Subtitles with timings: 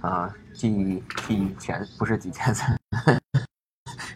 [0.00, 2.78] 啊，季季前不是季前赛，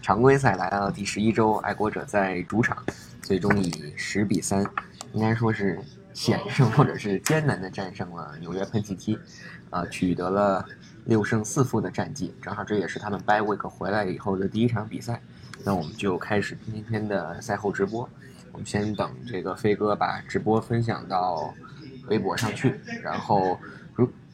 [0.01, 2.77] 常规赛来到了第十一周，爱国者在主场
[3.21, 4.65] 最终以十比三，
[5.13, 5.81] 应该说是
[6.15, 9.19] 险胜或者是艰难的战胜了纽约喷气机，
[9.71, 10.65] 啊，取得了
[11.07, 12.33] 六胜四负的战绩。
[12.41, 15.21] 正好这也是他们 by week 回来以后的第一场比赛。
[15.65, 18.09] 那我们就开始今天的赛后直播。
[18.53, 21.53] 我们先等这个飞哥把直播分享到
[22.07, 23.59] 微博上去，然后。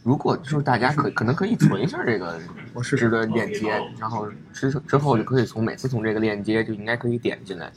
[0.09, 2.41] 如果就是大家可可能可以存一下这个
[2.73, 7.71] 我试试的链接，然后之之后就可以从每次从这个链接就应该可以点进来。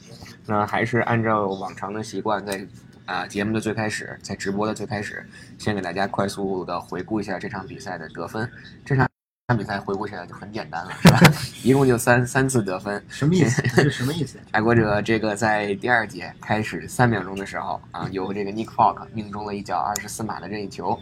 [0.46, 2.66] 那还是按照往常的习惯，在
[3.04, 5.22] 啊节目的最开始，在直播的最开始，
[5.58, 8.50] 先给大家快速的回顾一下这场比赛的得分。
[8.82, 9.06] 这场
[9.54, 11.20] 比赛回顾起来就很简单了，是吧？
[11.62, 13.60] 一共就三三次得分，什么意思？
[13.76, 14.38] 这什么意思？
[14.52, 20.98] 爱国者这个在第二节开始三秒钟的时候啊，由这个 Nick Falk 命中了一脚二十四码的任意球。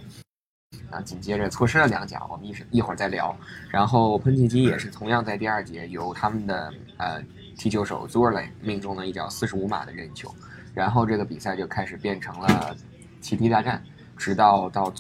[0.91, 3.35] 啊，紧接着错失了两脚，我们一时一会儿再聊。
[3.71, 7.23] 然后喷气机也是同样在第二节由他们的呃
[7.57, 10.33] 踢球手 Zurley 命中了一脚四十五码的任意球，
[10.75, 12.77] 然后这个比赛就开始变成了
[13.21, 13.83] 气踢大战，
[14.17, 14.93] 直到到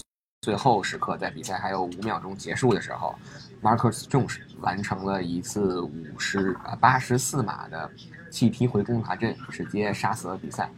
[0.43, 3.15] 最后时刻，在比赛还有五秒钟结束的时候
[3.63, 7.91] ，Marcus Jones 完成了一次五十呃八十四码的
[8.31, 10.71] 弃踢回攻大阵，直接杀死了比赛。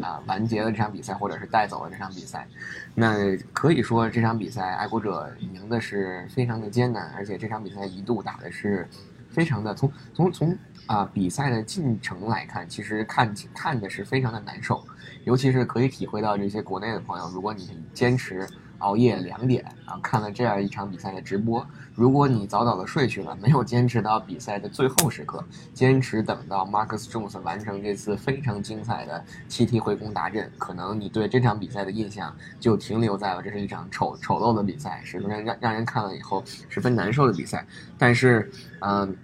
[0.00, 2.46] 啊，完结了这场比赛，或者是带走了这场比赛，
[2.94, 8.88] 那可以说这场比赛爱国者赢的是非常的艰难，而且这场比赛一度打的是
[9.28, 14.84] 非常的从从从啊比赛的进程来看，其实看看的是非常的难受，
[15.24, 18.46] 尤其是可以体会到这些国内的朋友，如果你坚持。
[18.78, 21.66] 熬夜两点啊，看了这样一场比赛的直播。
[21.98, 37.66] 如果你早早的睡去了，没有坚持到比赛的最后时刻，坚持等到 Marcus Jones 完成这次非常精彩的七踢回攻达阵，可能你对这场比赛的印象就停留在了这是一场丑丑陋的比赛，十分让让人看了以后十分难受的比赛。
[37.98, 39.16] 但是，嗯，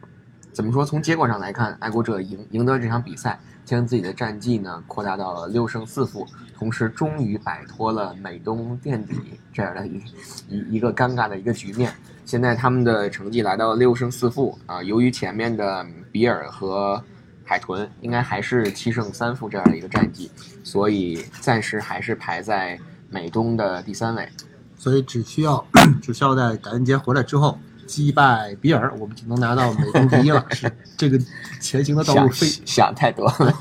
[0.53, 0.85] 怎么说？
[0.85, 3.39] 从结果上来看，爱国者赢赢得这场比赛。
[3.65, 9.15] 将自己的战绩呢扩大到了六胜四负，同时终于摆脱了美东垫底
[9.55, 10.03] 这样的一
[10.51, 11.91] 一一个尴尬的一个局面。
[12.25, 17.03] 现在他们的成绩来到了六胜四负啊，由于前面的比尔和
[17.45, 20.31] 海豚应该还是七胜三负这样的一个战绩，
[20.63, 22.79] 所以暂时还是排在
[23.11, 24.29] 美东的第三位。
[24.77, 25.65] 所以只需要
[26.03, 27.59] 只需要在感恩节回来之后。
[27.87, 30.43] 击败比尔，我们就能拿到美东第一了。
[30.53, 31.19] 是这个
[31.61, 33.55] 前行的道路非想太多了，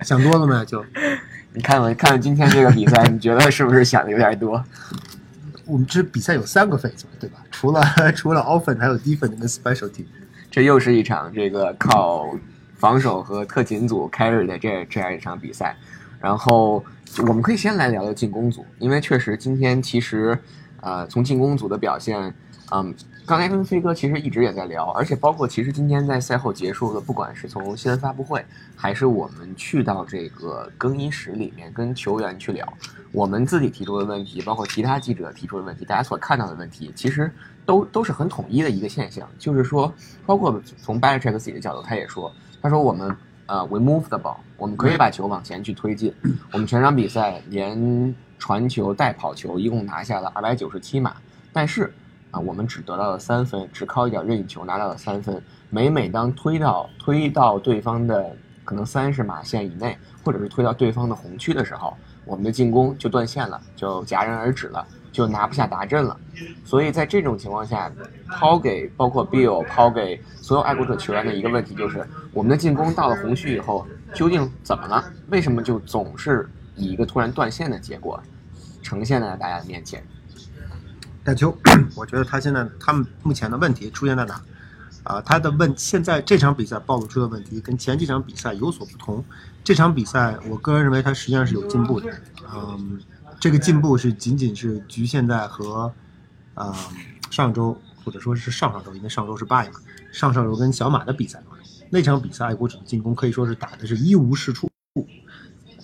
[0.00, 0.64] 想多了没？
[0.64, 0.82] 就
[1.52, 4.64] 你看我看今天这个比赛，你觉得是不是想的有点多？
[5.66, 7.44] 我们这比赛有三个 phase，对吧？
[7.50, 7.82] 除了
[8.14, 10.04] 除了 offense，还有 defense 跟 specialty。
[10.50, 12.34] 这又是一场这个靠
[12.76, 15.76] 防守和特勤组 carry 的这这样一场比赛。
[16.20, 16.84] 然后
[17.26, 20.38] 我们可以先来聊聊进攻组，因为确实今天其实
[20.80, 22.34] 呃从进攻组的表现。
[22.74, 22.94] 嗯，
[23.26, 28.42] 刚才跟飞哥其实一直也在聊，而且包括其实今天在赛后结束的，不管是从新闻发布会，
[28.74, 32.66] 还是我们去到这个更衣室里面跟球员去聊，
[33.12, 37.30] 我们自己提出的问题，包括其他记者提出的问题，大家所看到的问题，其实
[37.64, 39.92] 都都是很统一的一个现象，就是说，
[40.26, 43.14] 包括从 b a l c h e c k 自己的角度，他也说，他说我们
[43.46, 46.12] 呃，we move the ball，我们可以把球往前去推进，
[46.52, 51.14] 我们全场比赛连传球带跑球一共拿下了二百九十七码，
[51.52, 51.92] 但是。
[52.32, 55.38] 啊，我们只得到了三分，只靠一点任意球拿到了三分。
[55.68, 58.34] 每每当推到推到对方的
[58.64, 61.94] 可能三十码线以内，或者是推到对方的红区的时候，
[62.24, 66.16] 我们的进攻就断线了，就戛然而止了，就拿不下达阵了。
[66.64, 67.90] 所以在这种情况下，
[68.28, 75.04] 抛给包括 Bill，抛给所有爱国者球员的一个问题就是：我们的进攻到了红区以后，究竟怎么了？
[75.28, 78.22] 为什么就总是以一个突然断线的结果
[78.82, 80.02] 呈现在大家的面前？
[81.24, 81.56] 大秋，
[81.96, 84.40] 我觉得他现在他们目前的问题出现在哪？
[85.04, 89.24] 啊，他的问现在这场比赛暴露出的问题跟前几场比赛有所不同。
[89.64, 92.12] 这场比赛，我个人认为他实际上是有进步的。
[92.54, 93.00] 嗯，
[93.40, 95.92] 这个进步是仅仅是局限在和，
[96.54, 96.72] 嗯，
[97.30, 99.80] 上周或者说是上上周，因为上周是败嘛，
[100.12, 101.56] 上上周跟小马的比赛嘛，
[101.90, 104.70] 那场比赛爱国者的进攻可以说是打的是一无是处。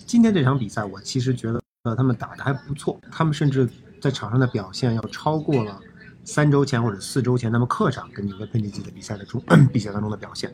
[0.05, 1.61] 今天这场比赛，我其实觉得
[1.95, 3.69] 他们打的还不错，他们甚至。
[4.01, 5.77] 在场上的表现要超过了
[6.23, 9.41] 三周前或者四周前他们客场跟纽约喷气机的比赛的中
[9.73, 10.53] 比赛当中的表现。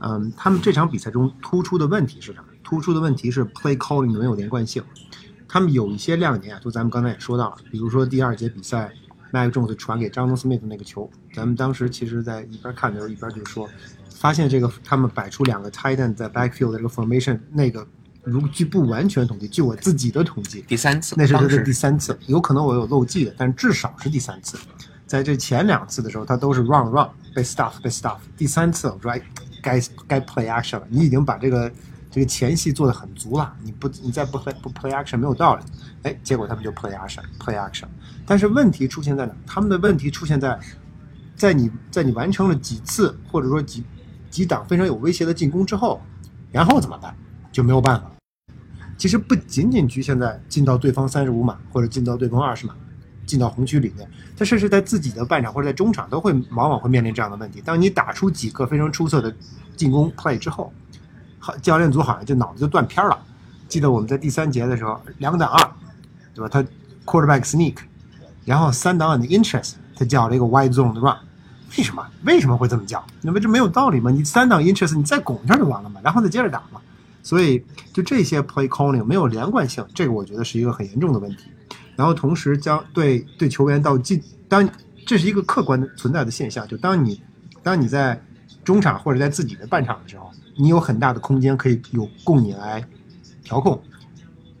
[0.00, 2.44] 嗯，他们这场比赛中突出的问题是什么？
[2.62, 4.82] 突出的问题是 play calling 没有连贯性。
[5.48, 8.92] 他们有一些亮点啊，就咱们刚才也说到了，比如说第二节比赛
[9.30, 13.68] ，Mac Jones 传给张东 Smith 那个球，咱们当时其实在一边看的时候一边就说，
[14.10, 17.86] 发现这个他们摆出两个 tight end 在 backfield 的这个 formation 那个。
[18.24, 24.56] 如据不完全统计，据我自己的统计，第三次，那是他的第三次，有可能我有漏记的，但至少是第三次。
[25.14, 28.16] 在这前两次的时候，他都是 run run 被 stuff 被 stuff。
[28.36, 29.22] 第三次我说哎，
[29.62, 31.70] 该该 play action 了，你已经把这个
[32.10, 35.62] 这个前戏做的很足了，你不你再不不 play action 没有道理。
[36.02, 37.84] 哎，结果他们就 play action play action。
[38.26, 39.32] 但是问题出现在哪？
[39.46, 40.58] 他们的问题出现在，
[41.36, 43.84] 在你在你完成了几次或者说几
[44.28, 46.02] 几档非常有威胁的进攻之后，
[46.50, 47.14] 然后怎么办？
[47.52, 48.10] 就没有办法。
[48.98, 52.74] 其实不仅仅局限在进到对方三十五码或者进到对方二十码，
[53.26, 57.60] 进到红区里面，他甚至在自己的半场或者在中场都会往往会面临这样的问题。
[57.64, 59.34] 当你打出几个非常出色的
[59.76, 60.72] 进攻 play 之后，
[61.38, 63.18] 好教练组好像就脑子就断片了。
[63.68, 65.70] 记得我们在第三节的时候，两档二，
[66.34, 66.48] 对吧？
[66.48, 66.64] 他
[67.04, 67.76] quarterback sneak，
[68.44, 71.16] 然后三档 and interest，他叫了一个 wide zone 的 run，
[71.76, 72.06] 为什么？
[72.24, 73.04] 为什么会这么叫？
[73.22, 74.10] 那么这没有道理吗？
[74.10, 76.80] 你三档 interest，你再拱这就完了嘛，然后再接着打嘛。
[77.22, 81.50] 所以就这些 play calling 没有连贯性，这个我觉得是一个很严重的问题。
[81.96, 84.68] 然后同时将对对球员到进，当
[85.06, 87.20] 这是一个客观存在的现象，就当你
[87.62, 88.20] 当你在
[88.64, 92.82] 中场或者在自己的半场的时候，你有很大的空间可以有供你来
[93.42, 93.80] 调控，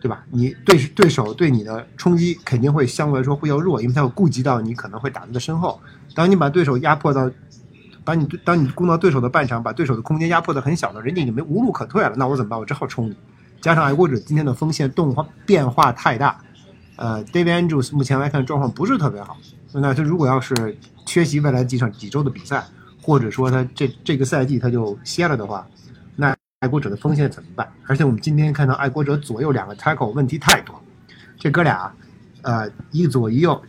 [0.00, 0.24] 对吧？
[0.30, 5.80] 你对对手对你的冲击肯定会相对来说会要弱，因为他有顾及到你可能会打他的身后。
[6.14, 7.30] 当你把对手压迫到。
[8.06, 12.60] 把你当你攻到对手的半场，把对手的空间压迫的很小的，人家已经没无路可退了，那我怎么办？
[12.60, 13.16] 我只好冲你。
[13.62, 16.38] 加上爱国者今天的锋线动化变化太大，
[16.96, 19.36] 呃，David Andrews 目前来看状况不是特别好。
[19.72, 22.64] 那他如果要是缺席未来几场几周的比赛，
[23.02, 25.66] 或者说他这这个赛季他就歇了的话，
[26.14, 27.68] 那爱国者的锋线怎么办？
[27.86, 30.80] 而且我们今天看到爱国者左右两个 tackle 问题太多，
[31.36, 31.92] 这哥俩，
[32.42, 33.60] 呃，一左一右。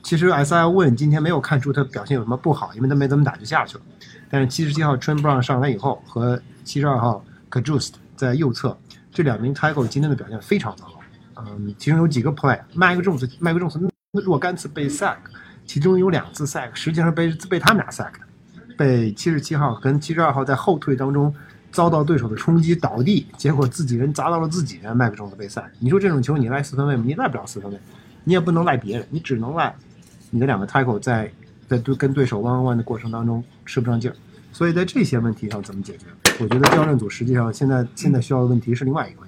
[0.00, 3.82] 其实 S I Win 今天没有看出他表现有什么不好，因为他没怎么打就下去了。
[4.30, 8.78] 但是七十七号 Trent Brown 上来以后，和七十二号 Kadjust 在右侧
[9.12, 10.97] 这两名 Tackle 今天的表现非常的好。
[11.46, 15.16] 嗯，其中有几个 Play，麦克 Jones 麦克 Jones 若干次被 Sack，
[15.66, 18.20] 其中有两次 Sack 实际上被被他们俩 Sack 的，
[18.76, 21.34] 被七十七号跟七十二号在后退当中
[21.70, 25.68] 遭到对手的冲击倒地，结果自己人砸到了自己人，麦克 Jones 被 Sack。
[25.78, 27.04] 你说这种球你赖四分卫吗？
[27.06, 27.78] 你赖不了四分卫，
[28.24, 29.74] 你也不能赖别人，你只能赖。
[30.30, 31.30] 你的两个 tackle 在
[31.66, 34.14] 在对跟对手 one on one 的过程当中吃不上劲儿，
[34.52, 36.06] 所以在这些问题上怎么解决？
[36.40, 39.27] 我觉得教练组实际上现在现在需要的问题是另外一个问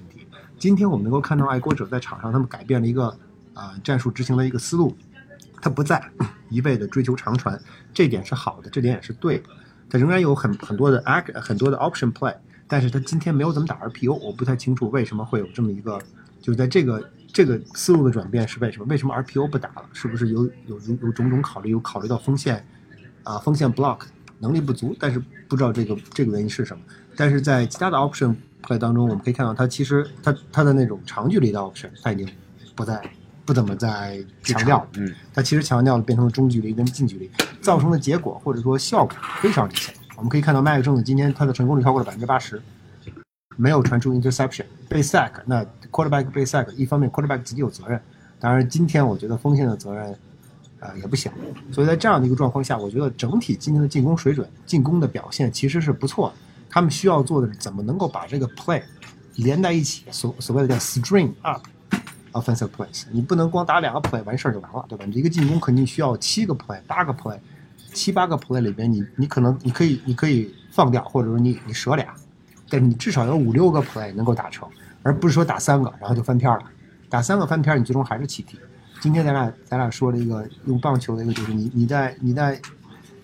[0.61, 3.07] 今天我们能够看到爱国者在场上他们改变了一个
[3.55, 4.95] 啊战术执行的一个思路，
[5.59, 5.99] 他不再
[6.49, 7.59] 一味的追求长传，
[7.91, 9.45] 这点是好的，这点也是对的。
[9.89, 12.35] 他仍然有很很多的 act 很多的 option play，
[12.67, 15.99] 但是他今天没有怎么打 RPO，我不太清楚为什么会有这么一个，
[16.39, 17.03] 就是在这个。
[17.33, 18.85] 这个思路的转变是为什么？
[18.89, 19.83] 为什么 RPO 不打了？
[19.93, 21.69] 是不是有有有种种考虑？
[21.69, 22.67] 有考虑到锋线
[23.23, 24.01] 啊，锋线 block
[24.39, 25.17] 能力不足，但是
[25.47, 26.83] 不知道这个这个原因是什么。
[27.15, 32.27] 但是在其他的 option play 当中，我们可以看到，他其实他他的那种长距离的 option，他已经
[32.75, 33.01] 不再
[33.45, 34.87] 不怎么在强调。
[34.97, 37.29] 嗯，他其实强调了变成了中距离跟近距离，
[37.61, 39.93] 造成的结果或者说效果非常理想。
[40.15, 42.61] 我们可以看到麦克正子今天他的成功率超过了百分之八十。
[43.57, 48.01] 没有传出 interception，被 sack，那 quarterback 被 sack，一方面 quarterback 自己有责任，
[48.39, 50.15] 当然今天我觉得锋线的责任，
[50.79, 51.29] 呃也不小，
[51.69, 56.33] 所以在这样的一个状况下，我觉得整体今天的进攻水准、进攻的表现其实是不错。
[56.71, 58.81] 他们需要做的是怎么能够把这个 play
[59.35, 61.61] 连在一起，所所谓的叫 string up
[62.31, 65.03] offensive plays，你不能光打两个 play 完事儿就完了，对吧？
[65.05, 67.37] 你一个进攻肯定需要七个 play、八个 play，
[67.93, 72.13] 七八个 play 里边，你你可能你可以你可以放掉，或者说你你舍俩。
[72.69, 74.65] 但是你至少有五六个 play 能够打成，
[75.03, 76.63] 而不是说打三个然后就翻篇了。
[77.09, 78.57] 打三个翻篇，你最终还是弃题。
[79.01, 82.57] 今天咱俩咱俩说了一个用棒球的一个，就是你你在你在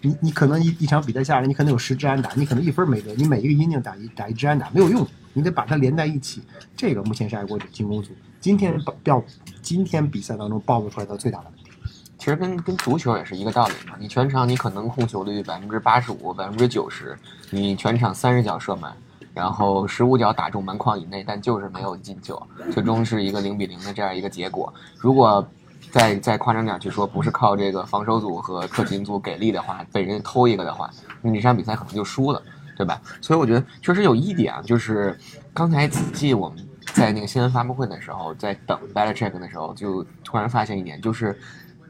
[0.02, 6.42] 你你可能一一场比赛下来，你可能有十支安打，你可能一分没得，你每一个阴茎打一打一支安打没有用，你得把它连在一起。
[6.76, 9.24] 这个目前是爱国者进攻组今天爆
[9.62, 11.72] 今天比赛当中暴露出来的最大的问题。
[12.18, 13.96] 其实跟跟足球也是一个道理嘛。
[14.00, 17.18] 你全场你可能控球率百分之八十五、百分之九十，
[17.50, 18.92] 你全场三十脚射门。
[19.34, 24.74] 然后十五脚打中门框以内，但就是没有进球，最终是一个零比零的这样一个结果。
[24.98, 25.48] 如果
[25.92, 30.90] 再再夸张点去说，不是靠这个防守组和特勤组给力的话，被人偷一个的话，
[31.22, 32.42] 那这场比赛可能就输了，
[32.76, 33.02] 对吧？
[33.22, 35.18] 所以我觉得确实有一点啊，就是
[35.54, 41.38] 刚才仔细我们在那个新闻发布会的时候，在等 Battle Check 的时候，就突然发现一点，就是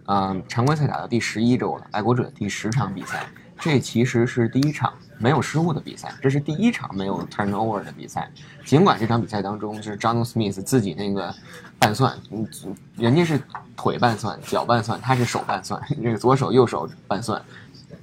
[0.06, 3.26] 嗯，常规赛打到第十一周了，爱国者第十场比赛，
[3.60, 4.94] 这其实是第一场。
[5.20, 8.30] 没有失误的比赛，这是第一场没有 turnover 的比赛。
[8.66, 11.34] 尽管这场比赛当中就是 John Smith 自己那个
[11.80, 12.48] 半算，嗯，
[12.96, 13.42] 人家是
[13.76, 17.42] 腿半算，脚半算，他是手半算，这个左手右手半算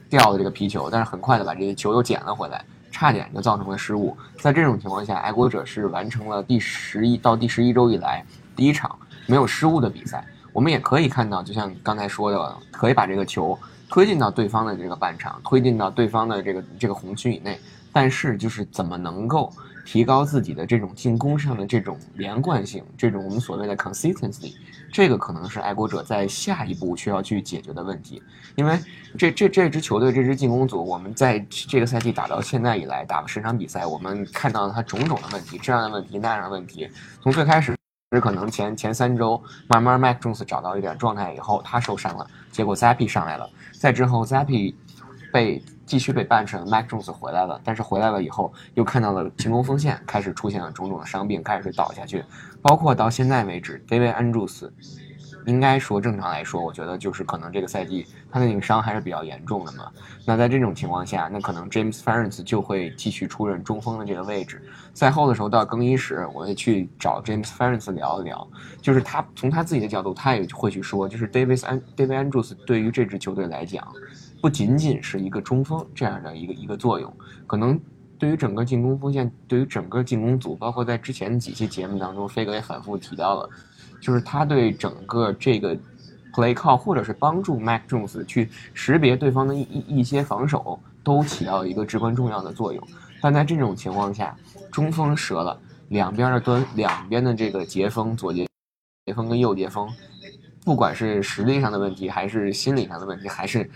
[0.09, 4.17] 掉了这个皮球，但是很快的把这个球又捡了回来，差点就造成了失误。
[4.39, 8.25] 在这种情况下，爱国者是完成了第十一到第十一周以来
[8.57, 10.25] 第一场没有失误的比赛。
[10.53, 13.59] 我们也可以看到，就像刚才说的，可以把这个球
[13.95, 17.57] 推进到对方的这个半场，推进到对方的这个这个红区以内。
[17.93, 19.53] 但是，就是怎么能够
[19.87, 24.57] 提高自己的这种进攻上的这种连贯性，这种我们所谓的 consistency，
[24.93, 28.21] 这个可能是爱国者在下一步需要去解决的问题。
[28.57, 28.77] 因为
[29.17, 36.89] 这这这支球队这支进攻组，我们在这个赛季打到现在以来，打了十场比赛，我们看到了他种种的问题，这样的问题那样的问题，
[37.23, 37.73] 从最开始。
[38.15, 44.75] 是可能前前三周慢慢 Mac Jones 找到一点状态以后，他受伤了，结果 Zappy 上来了，再之后 Zappy
[45.33, 52.25] 被继续被办成 Mac Jones 回来了，但是回来了以后又看到了进攻锋线开始出现了种种的伤病，开始倒下去，
[52.63, 54.71] 包括到现在为止，David Andrews。
[55.47, 59.91] 应该说，正常来说，我觉得就是可能这个赛季他的那个伤还是比较严重的嘛。
[60.25, 64.63] 那在这种情况下，那可能 James Ferentz 就会继续出任中锋的这个位置。
[64.95, 68.47] 赛后的时候到更衣室，我会去找 James Ferentz 聊一聊，
[68.81, 73.87] 就是他从他自己的角度，他也会去说，就是 Davis An David Andrews 对于这支球队来讲，
[74.41, 77.13] 不仅仅是一个中锋这样的一个一个作用，
[77.47, 77.79] 可能
[78.19, 83.51] 对于整个进攻锋线，对于整个进攻组，包括在之前几期节目当中，飞哥也反复提到了。
[84.01, 85.75] 就是他对整个这个
[86.33, 92.87] play call，或者是帮助 Mac Jones 去识别对方的一一一些防守，都起到一个至关重要的作用。
[93.25, 94.37] 但在这种情况下，
[94.71, 98.47] 中锋折了，两边的端，两边的这个截锋，左截
[99.07, 99.89] 截锋跟右截锋，
[100.63, 103.71] 不管是实力上的问题，还是心理上的问题，还是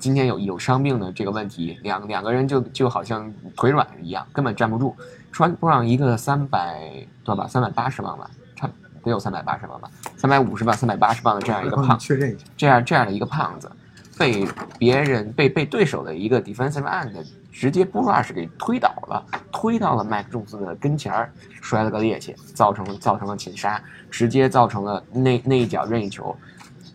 [0.00, 4.96] 今天有有伤病的这个问题，两两个人就就好像腿软一样，根本站不住。
[5.30, 8.30] 穿不上一个三百多吧，三百八十磅吧。
[8.56, 8.66] 差
[9.02, 13.70] 得有三百八十磅吧，三百五十磅、三百八十磅的这样一个胖，确认一下，这样这样的一个胖子，
[14.18, 14.46] 被
[14.78, 17.12] 别人被被对手的一个 defensive end
[17.52, 23.80] 直接 brush 给推倒了，推到了麦克琼斯的跟前儿，摔了个趔趄，造成造成了擒杀，
[24.10, 26.36] 直接造成了那那一脚任意球，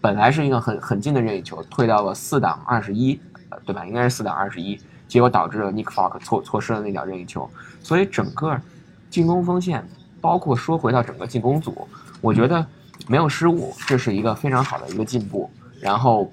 [0.02, 3.20] 本来是一个很很近的任意球，退到了四档二十一，
[3.66, 3.86] 对吧？
[3.86, 7.50] 应该是四档二十一，结果导致了 Nick Falk 错错失了那脚任意球，
[7.82, 8.60] 所以整个
[9.10, 9.88] 进攻锋线。
[10.22, 11.88] 包括说回到整个进攻组，
[12.20, 12.68] 我觉得
[13.08, 15.50] 没有失误，这是一个非常好的一个进步。
[15.80, 16.30] 然后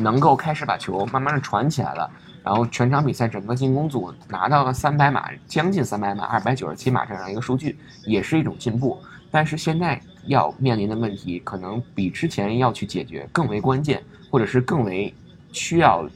[0.00, 2.10] 能够开始把球慢慢的传起来了，
[2.42, 8.98] 然后全场比赛整个进攻组拿到了三百码，将近三百码，二百九十七码这样一个数据，也是一种进步。
[9.30, 15.14] 但是现在要面临的问题，可能比之前要去解决更为关键，或者是更为
[15.52, 16.08] 需要。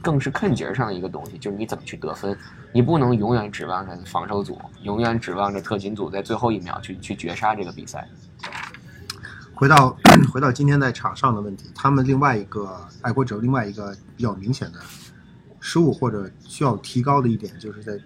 [0.00, 2.36] 更是看节上的一个东西，就是你怎么去得分，
[2.72, 8.04] 你不能永远指望着防守组，永远指望着特勤组在最后一秒去去绝杀这个比赛。
[9.62, 9.96] 回到
[10.34, 14.80] 回到今天在场上的问题，他们另外一个爱国者另外一个比较明显的
[15.60, 17.96] 失误或者需要提高的一点，就是在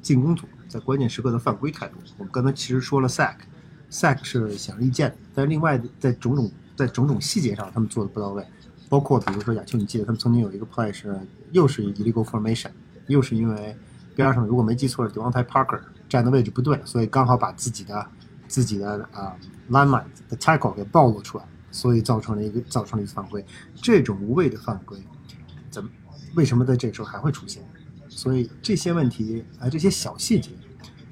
[0.00, 1.96] 进攻组在关键时刻的犯规态度。
[2.16, 8.42] 我们刚才其实说了 sack，sack 是显而易见的，但是另外在种种在种种细节上，他们做的不到位。
[8.88, 12.70] 包括比如说亚秋，你记得他们曾经有一个 play 是又是 illegal formation，
[13.08, 13.76] 又是因为
[14.16, 18.06] 边上如果没记错是 Devontae Parker 站的位置不对，所以刚好把自己的
[18.52, 19.34] 自己的啊
[19.70, 23.42] lineman 的 tackle 给暴露出来，所以造成了一个造成了一次犯规。
[23.74, 24.98] 这种无谓的犯规，
[25.70, 25.88] 怎么
[26.34, 27.62] 为什么在这个时候还会出现？
[28.10, 30.50] 所以这些问题啊，这些小细节，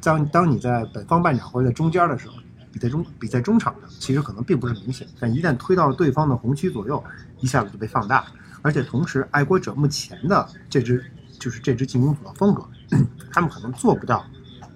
[0.03, 2.35] 当当你在本方半场或者在中间的时候。
[2.73, 7.03] 比赛中，比赛中场的其实可能并不是明显，但一旦推到了对方的红区左右，
[7.41, 8.25] 一下子就被放大。
[8.63, 11.05] 而且同时，爱国者目前的这支
[11.37, 12.65] 就是这支进攻组的风格，
[13.33, 14.25] 他们可能做不到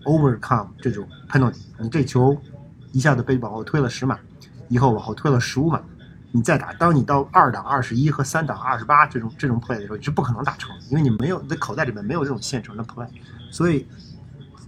[0.06, 1.60] overcome 这种 penalty。
[1.78, 2.36] 你这球
[2.94, 4.18] 一下子被往后推了十码，
[4.68, 5.78] 以后往后推了十五码，
[6.32, 13.06] 你再打，当你到二档二十一和三档二十八这种这种 play 的时候，你是不可能打成，因为你没有你的口袋里面没有这种现成的 play，
[13.50, 13.86] 所以。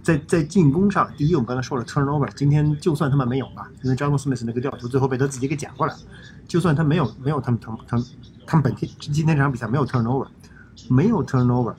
[0.03, 5.99] 在在进攻上，第一，我们刚才说了 turnover，今天就算他们没有吧，因为詹姆斯密斯那个吊球最后被他自己给捡过来了，
[6.47, 8.05] 就算他没有没有他们他们他们
[8.45, 10.25] 他们本天今天这场比赛没有 turnover，
[10.87, 11.75] 没有 turnover，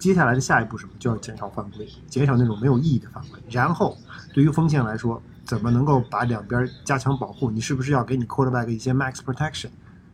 [0.00, 3.38] 接下来的下一步什么就要减少犯规，减少那种没有意义的犯规。
[3.48, 3.96] 然后
[4.34, 7.50] 对于锋线来说，怎么能够把两边加强保护？
[7.50, 9.68] 你是不是要给你 quarterback 一些 max protection？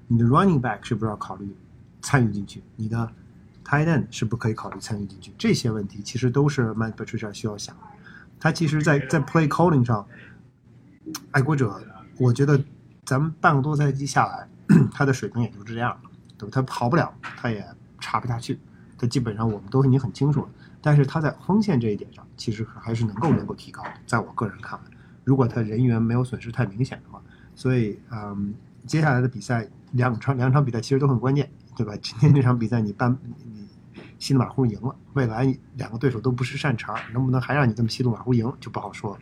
[0.06, 1.54] 你的 running back 是不是要考虑
[2.00, 2.62] 参与进去？
[2.74, 3.06] 你的
[3.62, 7.76] Tight end 是不可以考虑参与进去，这些问题其实都是 Matt Patricia 需要想。
[8.40, 10.06] 他其实，在在 Play Calling 上，
[11.32, 11.78] 爱国者，
[12.16, 12.58] 我觉得
[13.04, 14.48] 咱们半个多赛季下来，
[14.90, 16.50] 他的水平也就这样了，对吧？
[16.50, 17.62] 他跑不了，他也
[18.00, 18.58] 插不下去，
[18.96, 20.48] 他基本上我们都已经很清楚了。
[20.80, 23.84] 但是他在锋线这一点上，其实还是能够能够提高。
[24.06, 24.95] 在我个人看来，
[25.26, 27.20] 如果他人员没有损失太明显的话，
[27.54, 28.54] 所以嗯，
[28.86, 31.92] 接下来的比赛两场两场比赛其实都很关键，对吧？
[32.00, 33.18] 今天这场比赛你办。
[34.18, 39.18] 稀里马虎赢了，未来两个对手都不是善茬，能不能还让你这么稀里马虎赢就不好说了。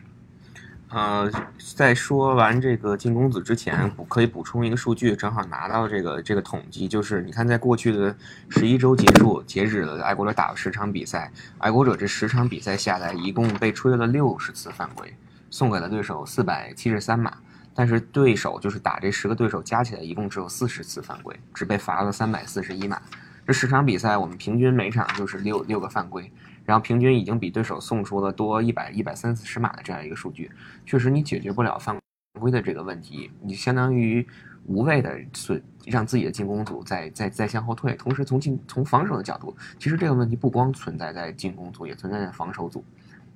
[0.87, 1.29] 呃，
[1.75, 8.15] 在说完这个进攻组之前，补可以补充一个数据，正好拿到这个这个统计，就是你看，在过去的
[8.47, 15.13] 十一周结束截止了爱国者打了十场比赛，爱国者这十场比赛下来，一共被吹了六十次犯规，
[15.55, 17.33] 送给了对手四百七十三码，
[17.73, 23.01] 但是对手就是打这十个对手加起来一共只有四十次犯规，只被罚了三百四十一码。
[23.47, 26.29] 这十场比赛，我们平均每场就是六六个犯规。
[26.65, 30.51] 然后平均已经比对手送出了多一百一百三四十码的这样一个数据，
[30.85, 31.97] 确实你解决不了犯
[32.37, 34.27] 规的这个问题，你相当于
[34.65, 37.93] 无谓的损让自己的进攻组在在在向后退。
[37.93, 42.83] 同时从进从防守的角度，其实这个问题不光存在在进攻组，也存在在防守组。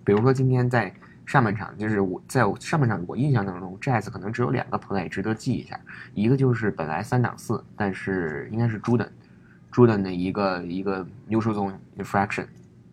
[0.04, 0.94] 比如说今天在
[1.29, 5.79] 上半场，就是我在上半场我印象当中，Jazz 可能只有两个 play 值得记一下，
[6.15, 12.48] 一个就是本来三挡四，但是应该是 Jordan，Jordan 的一个一个 neutral zone infraction。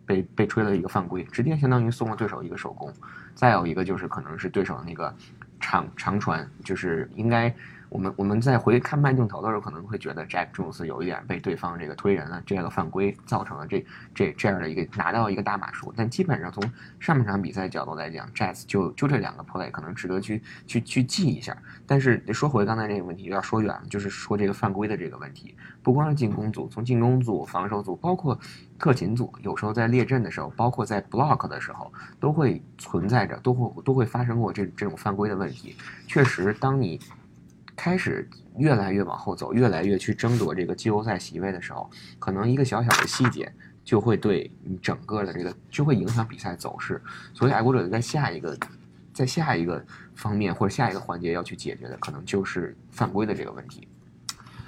[0.05, 2.93] 被被吹了一个犯规，直接相当于送了对手一个手工。
[3.33, 5.11] 再有一个就是可能是对手那个
[5.59, 7.51] 长长传，就是应该。
[7.89, 15.93] 我们我们在回看慢镜头的时候，可能会觉得 Jack Jones 有一点被对方这个推人了，这个犯规造成了这这这样的一个拿到一个大码数。
[15.95, 16.61] 但基本上从
[16.99, 21.57] 上半场比赛角度来讲，Jazz 就就这两个 play 可能值得去去去记一下。
[21.85, 28.37] 但是说回刚才那个问题，有点说远了，就是说这个犯规的这个问题，不光是进攻组，从进攻组、防守组，包括
[28.77, 35.75] 特勤组，有时候在列阵的时候，包括在 block 的时候，都会存在着，都会都会发生过这这种犯规的问题。
[36.05, 36.99] 确实，当你
[37.77, 43.49] 开始越来越往后走，越来越去争夺这个季后赛席位的时候，可能一个小小的细节
[43.85, 46.99] 就会对你整个的这个就会影响比赛走势。
[47.35, 48.57] 所以爱国者在下一个，
[49.13, 53.87] 在下一个方面或者下一个环节要去解决的，可能就是犯规的这个问题。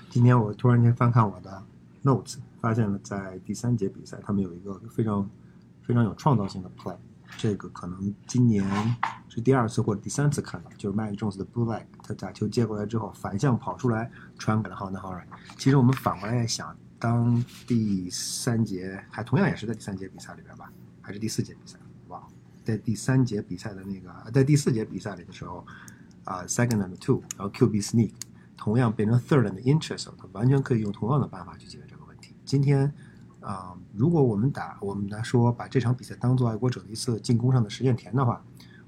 [0.09, 1.63] 今天我突然间翻看我的
[2.03, 5.27] notes，发现了在第三节比赛，他们有一个非常
[5.81, 6.95] 非常有创造性的 play。
[7.37, 8.65] 这个可能今年
[9.27, 15.23] 是第二次或者第三次看到，就是麦克琼斯的 blue leg，他打球接过来之后反向跑出来传给了 Hunter Henry。
[15.57, 20.71] 其实我们反过来想，当第三节还同样也是在第三节比赛里边吧，
[21.01, 21.77] 还是第四节比赛？
[22.07, 22.21] 哇，
[22.63, 25.65] 在第三节比赛的那个，在第四节比赛里的时候，
[26.25, 28.11] 啊，second and two，然后 QB sneak，
[28.57, 32.35] 同样变成 third and inches，他完全可以用同样的办法去解决这个问题。
[32.43, 32.93] 今天。
[33.41, 38.43] 啊，如果我们打我们来说，把这场比赛当做爱国者的一次进攻上的实验田的话，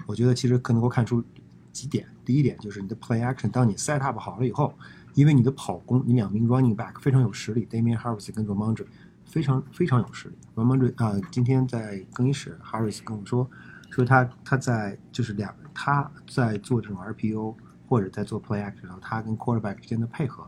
[0.05, 1.23] 我觉得其实可能够看出
[1.71, 2.07] 几点。
[2.25, 4.73] 第一点就是你的 play action，当你 set up 好了以后，
[5.13, 8.85] 因为你的跑攻，你两名 running back 非常有实力，Damian Harris 跟 Ramondre
[9.25, 10.35] 非常非常有实力。
[10.55, 13.49] Ramondre 啊，今天在更衣室，Harris 跟我说，
[13.89, 17.55] 说他他在就是两他在做这种 RPO
[17.87, 20.45] 或者在做 play action，然后他跟 quarterback 之间的配合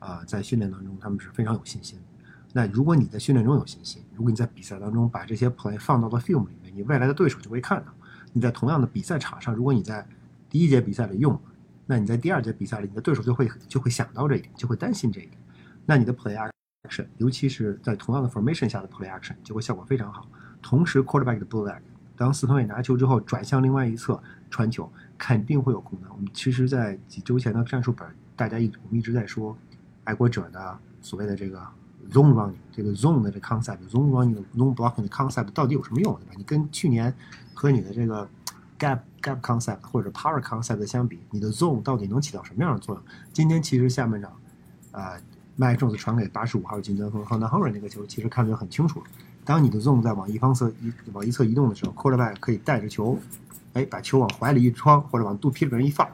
[0.00, 1.98] 啊，在训练当中他们是非常有信心。
[2.56, 7.92] 那如果你在训练中有信心，如果你在比赛当中把这些 play 放到了 film 里面，你未来的对手就会看到。
[8.32, 10.06] 你在同样的比赛场上，如果你在
[10.48, 11.36] 第一节比赛里用，
[11.84, 15.36] 那你在第二节比赛里，你的对手就会就会想到这一点，就会担心这一点。
[15.84, 16.38] 那你的 play
[16.88, 20.28] action，尤其是在同样的 formation 下的 play action，就会效果非常好。
[20.62, 21.80] 同时，quarterback 的 blue leg，
[22.16, 24.88] 当四分卫拿球之后转向另外一侧传球，
[25.18, 26.12] 肯定会有空档。
[26.12, 29.58] 我们其实，在几周前的战术本，大家一我们一直在说，
[30.04, 31.60] 爱国者的所谓的这个。
[32.12, 36.32] Zone running 这个 zone 的这 concept，zone running 的 zone blocking 的 concept 到底有什么用，对吧？
[36.36, 37.14] 你跟去年
[37.52, 38.28] 和你的这个
[38.78, 43.04] gap gap concept 或者 power concept 相比，你的 zone 到底能起到什么样的作用？
[43.32, 44.32] 今天其实下半场，
[44.92, 45.12] 啊，
[45.56, 49.02] 麦仲子传给八十五号金德峰和 n a h o r 那个球，其实看得很清楚。
[49.44, 53.18] 当你的 zone 在往一方侧一往一侧移动的时候，quarterback 可以带着球，
[53.74, 56.08] 哎，把球往怀里一装，或者往肚皮里边一放，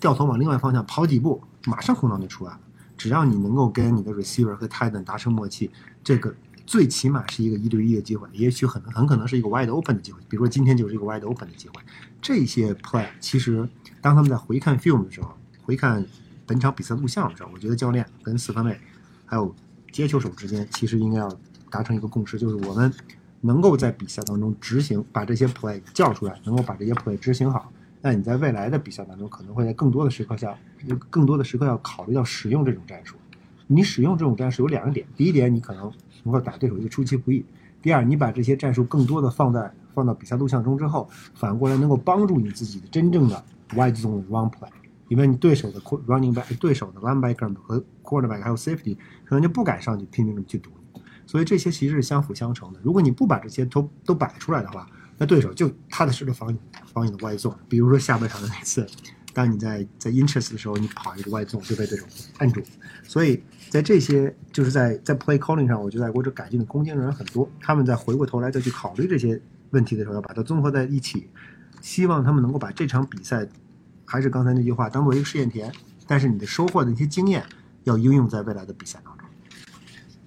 [0.00, 2.60] 掉头往另外方向跑几步，马上空档就出来了。
[3.02, 5.68] 只要你能够跟你的 receiver 和 tight end 达成默契，
[6.04, 6.32] 这个
[6.64, 10.20] 最起码是一个一对一的机会，也许很很可能是一个 wide open 的机会。
[10.28, 11.82] 比如说今天就是一个 wide open 的机会。
[12.20, 13.68] 这些 play 其实
[14.00, 16.06] 当他们在回看 film 的时候，回看
[16.46, 18.78] 本场比赛录像的时候，我觉得教练跟四分卫
[19.26, 19.52] 还有
[19.90, 21.36] 接球手之间其实应该要
[21.70, 22.94] 达成一个共识，就是我们
[23.40, 27.72] 能够在比赛当中执行，把这些 play 叫出来，能够把这些 play 执行好。
[28.04, 30.58] 那你在未来的比赛当中，可能会在更多的时刻下，
[31.08, 33.16] 更多的时刻要考虑到使用这种战术。
[33.68, 35.90] 你使用这种战术有两个点：第一点，你可能
[36.24, 37.44] 能够打对手一个出其不意；
[37.80, 44.68] 第二，你把这些战术更多的放在放到比赛录像中之后，反过来能够帮助你自己的真正的 wide zone run play。
[45.08, 51.00] 因为你对手的 running back、对手的 linebacker 和 quarterback 还有 safety 可能就不敢上去拼命的去堵你。
[51.26, 52.80] 所以这些其实是相辅相成的。
[52.82, 54.88] 如果你不把这些都都摆出来的话，
[55.18, 56.58] 那对手就踏踏实实防你，
[56.92, 57.54] 防你的外送。
[57.68, 58.86] 比如说下半场的那次，
[59.32, 62.04] 当你在在 interest 的时候，你跑一个外送就被对手
[62.38, 62.60] 按住。
[63.04, 67.48] 所以在这些就是在在 play calling 上，我觉得爱国者改进的空间仍然很多。
[67.60, 71.28] 他们在回过头来再去考虑这些问题的时候，要把它综合在一起，
[71.80, 73.46] 希望他们能够把这场比赛，
[74.04, 75.72] 还是刚才那句话，当做一个试验田。
[76.06, 77.44] 但是你的收获的一些经验，
[77.84, 79.26] 要应用在未来的比赛当中。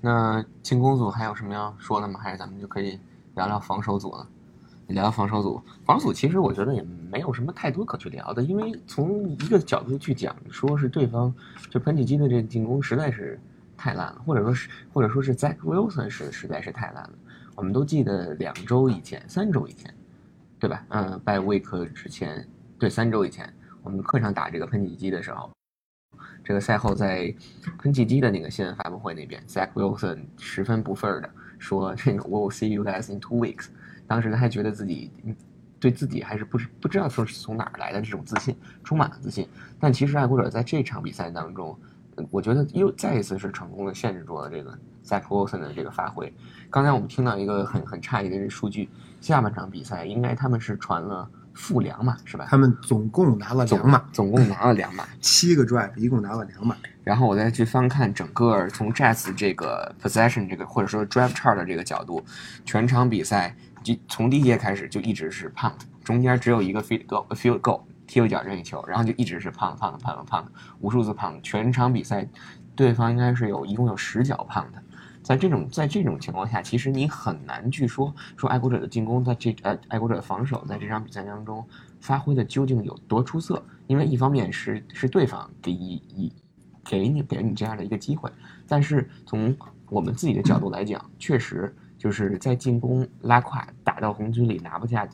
[0.01, 2.19] 那进攻组还有什么要说的吗？
[2.23, 2.97] 还是咱们就可以
[3.35, 4.27] 聊聊防守组了？
[4.87, 11.33] 聊防守组，防守组其实我觉得也没有什么太多可去聊的，因为从一个角度去讲，说是对方
[11.69, 13.39] 就喷气机的这进攻实在是
[13.75, 17.13] 太烂了，或者说是或者说是 Zach Wilson 是实在是太烂了。
[17.55, 19.93] 我们都记得两周以前、三周以前，
[20.59, 20.85] 对吧？
[20.89, 25.49] 嗯，拜威克之前，对，三周以前，我们客场打这个喷气机的时候，
[26.43, 27.33] 这个赛后在
[27.79, 33.67] 喷气机的那个新闻发布会那边，Zach Wilson 十分不忿的说：“这个 We'll see you guys in two weeks。”
[34.07, 35.11] 当时他还觉得自己
[35.79, 39.47] 对自己还是不是不知道说是从哪儿来的这种自信，充满了自信。
[39.79, 41.77] 但其实爱国者在这场比赛当中，
[42.31, 44.71] 我觉得又再一次是成功的限制住了这个
[45.05, 46.33] Zach Wilson 的这个发挥。
[46.69, 48.89] 刚才我们听到一个很很诧异的这数据，
[49.21, 52.47] 下半场比赛应该他们是传了负两码是吧？
[52.49, 56.75] 他们总共拿了两码，总共拿了两码， 七个 drive 一共拿了两码。
[57.03, 62.23] 然后我再去翻看整个从 Jets 这个 possession 这个或者说 drive chart 的这个角度，
[62.63, 63.55] 全场比赛。
[63.85, 70.43] 就从第一节开始就一直是 punt，中间只有一个 field goal，field goal 踢了脚任意球，然后就一直是 punt punt punt pun
[70.79, 72.27] 无数次 punt，全场比赛
[72.75, 74.71] 对方应该是有一共有十脚 punt，
[75.21, 81.63] 在这种在这种情况下，其实你很难去说说爱国者的进攻在这呃爱国者的防守在这场比赛当中
[82.01, 86.33] 发挥的究竟有多出色，因为一方面是是对方给一一
[86.83, 88.31] 给你给你这样的一个机会，
[88.67, 89.55] 但是从
[89.91, 91.71] 我们自己的角度来讲，确实。
[92.05, 95.09] 就是在进攻拉胯打到红军里拿不下，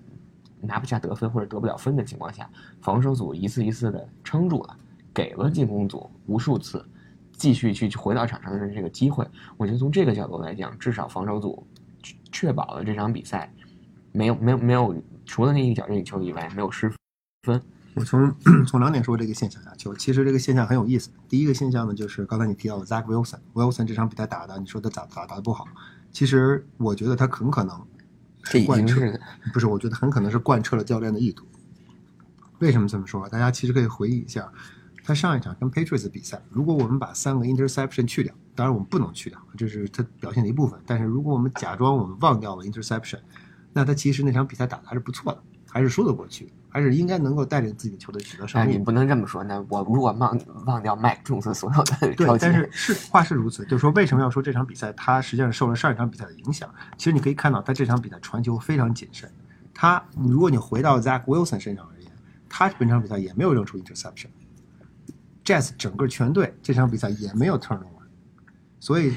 [0.60, 2.50] 拿不下得分或者得不了分的情况下，
[2.82, 4.76] 防守组一次一次的撑住了，
[5.14, 6.86] 给了进攻组无数次
[7.32, 9.26] 继续去回到场上的这个机会。
[9.56, 11.66] 我觉得从这个角度来讲，至少防守组
[12.30, 13.50] 确保了这场比赛
[14.12, 14.94] 没有没有没有
[15.26, 16.94] 除了那一脚任意球以外没有失
[17.44, 17.62] 分。
[17.96, 18.36] 我从
[18.68, 21.10] 从两点说这个现象啊，就其实这个现象很有意思。
[21.30, 25.66] 第一个现象呢，就是刚才你提到的 Zach Wilson，Wilson 这场比赛打的，你说他咋咋打的不好？
[26.12, 27.88] 其实我觉得他很可能
[28.44, 29.02] 是贯彻，
[29.54, 29.68] 不是？
[29.68, 31.46] 我觉得很可能是贯彻了教练的意图。
[32.60, 33.28] 为什么这么说？
[33.30, 34.52] 大家其实可以回忆一下，
[35.04, 40.80] 他上一场跟 Patriots 比赛，如果我们把三个 interception 去掉，当然我们不能去掉，这是他表现的一部分。
[40.86, 43.20] 但是如果我们假装我们忘掉了 interception，
[43.74, 45.42] 那他其实那场比赛打的还是不错的。
[45.74, 48.72] 还是说得过去，还是应该能够带领自己的球队取得胜利。
[48.72, 49.44] 你不能这么说。
[49.44, 56.74] 那我如果忘忘掉麦克斯所有的对，但是是话是如此，就是说为什么要说这场比赛他实际上受了上一场比赛的影响？
[56.98, 59.30] 其实你可以看到，他这场比赛传球非常谨慎。
[59.74, 62.12] 他如果你回到 Zach Wilson 身上而言，
[62.48, 64.28] 他本场比赛也没有扔出 interception。
[65.44, 67.84] Jazz 整个全队这场比赛也没有 turnover，
[68.80, 69.16] 所以。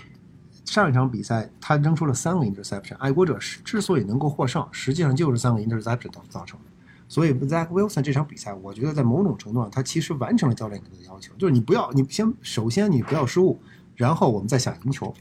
[0.65, 2.97] 上一场比赛，他扔出了三个 interception。
[2.97, 6.67] 爱国者是之所以能够获胜，实际上就是三个 interception 造造成的。
[7.15, 13.61] 所以 Zach Wilson 这场比赛，我觉得在某种程度上，他其实完成了教练给他的要求，就是你不要，你先首先你不要失误，
[13.95, 15.15] 然后我们再想赢球。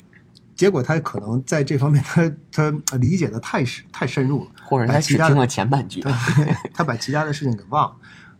[0.56, 6.03] 结果他可能在这方面，他他理解的太深太深入了，或者他只听了前半句，
[6.73, 7.95] 他把其他的事情给忘了。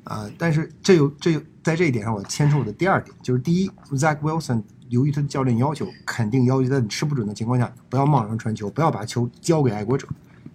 [0.06, 4.64] 啊，但是这有这在这一点上，我牵出我的第二点，就是第一，Zach Wilson。
[4.90, 10.08] 由于他的教练要求，肯定要求在你吃不准的情况下，不要贸然传球，不要把球交给爱国者。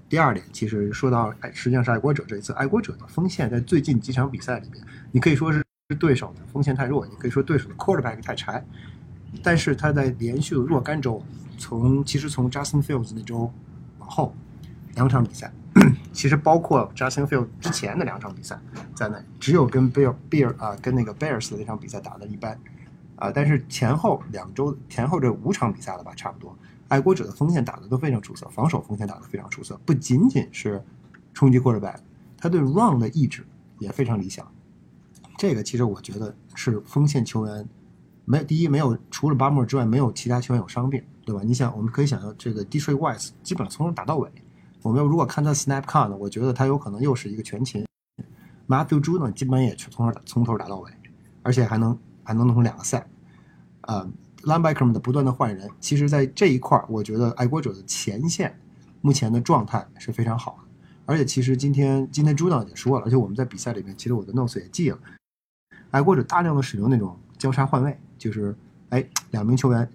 [0.08, 5.62] 第二点，其实说到爱，实际上是爱国者这一次，爱国者的锋线在最近几场比赛里面，你可以说是
[5.98, 8.64] 对手的锋线太弱，你可以说对手的 quarterback 太柴。
[9.42, 11.22] 但是他在连续若干周，
[11.58, 13.52] 从其实从 Justin Fields 那周
[13.98, 14.34] 往后
[14.94, 15.52] 两场比赛，
[16.12, 18.58] 其实包括 Justin Fields 之前的两场比赛
[18.94, 22.58] 在内，只有跟 Bear Bear 啊跟那个 Bears 的那场比赛打的一般。
[23.16, 26.56] 啊，但是前后两周前后这五场比赛了吧，差不多，
[26.88, 30.82] 爱国者的锋线打的都非常出色，防守锋线打的非常出色，不仅仅是
[31.32, 31.98] 冲击 quarterback，
[32.36, 33.46] 他对 run 的意志
[33.78, 34.46] 也非常理想。
[35.36, 37.68] 这个其实我觉得是锋线球员
[38.24, 41.42] 没第一没有除了巴莫之外，没有其他球员有伤病，对吧？
[41.44, 44.30] 你想，我们可以想到这个 d e t r o i Wise 基本上从头打到尾。
[44.82, 47.86] 我们如果看他 snap count，我觉得他有可能又是一个全勤。
[48.66, 50.90] Matthew Judon 基本也从头从头打到尾，
[51.42, 51.98] 而且还能。
[52.24, 53.08] 还能弄成两个赛，
[53.80, 54.06] 呃
[54.48, 58.58] ，linebacker 们的不断的换人，其实，在这一块儿，我觉得爱国者的前线
[59.02, 60.68] 目前的状态是非常好的。
[61.04, 64.98] 而且，其实今天今天朱导也说了，而且我们在比赛里面，其实我的 notes 也记了，
[65.90, 68.56] 爱国者大量的使用那种交叉换位，就是
[68.88, 69.88] 哎，两名球员，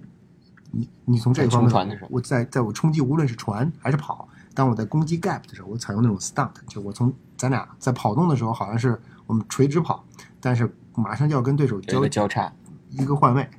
[0.72, 10.06] 你你从这方面，我在在我冲击，无论是传还是跑，当我在攻击 gap 的时候，我采用那种 stunt，就我从咱俩在跑动的时候，好像是我们垂直跑，
[10.40, 10.72] 但是。
[10.96, 12.54] 马上就要跟对手交交叉，
[12.92, 13.50] 一个换位。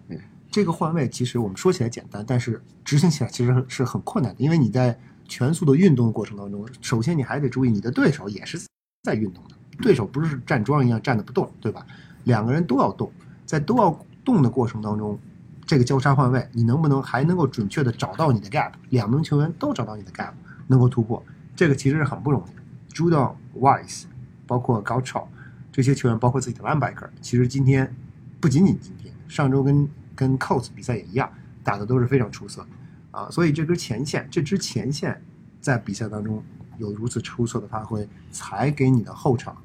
[0.55, 4.41] 这个换位其实我们说起来简单，但是执行起来其实是很困难的。
[4.41, 8.57] 因为你在全速的运动的过程当中，首先你还得注意你的对手也是
[9.03, 11.85] 在运动的，对手不是站桩一样站着不动，对吧？
[12.23, 13.11] 两个人都要动，
[13.45, 15.19] 在都要动的过程当中，
[15.67, 18.71] 这个交叉换位，你能不能还能够准确的找到你的 gap？
[18.91, 20.35] 两名球员都找到你的 gap，
[20.69, 21.21] 能够突破，
[21.57, 22.63] 这个其实是很不容易的。
[22.95, 24.05] Judo Wise，
[24.47, 25.25] 包括 Gaucho
[25.73, 27.93] 这些球员，包括自己的 linebacker，其实今天
[28.39, 31.31] 不仅仅今天，上周跟跟 Colts 比赛也一样，
[31.63, 32.67] 打的都是非常出色
[33.11, 33.29] 啊。
[33.31, 35.23] 所以这根前线，这支前线
[35.61, 36.43] 在比赛当中
[36.79, 39.57] 有如此出色的发挥，才给你的后场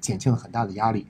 [0.00, 1.06] 减轻了很大的压力。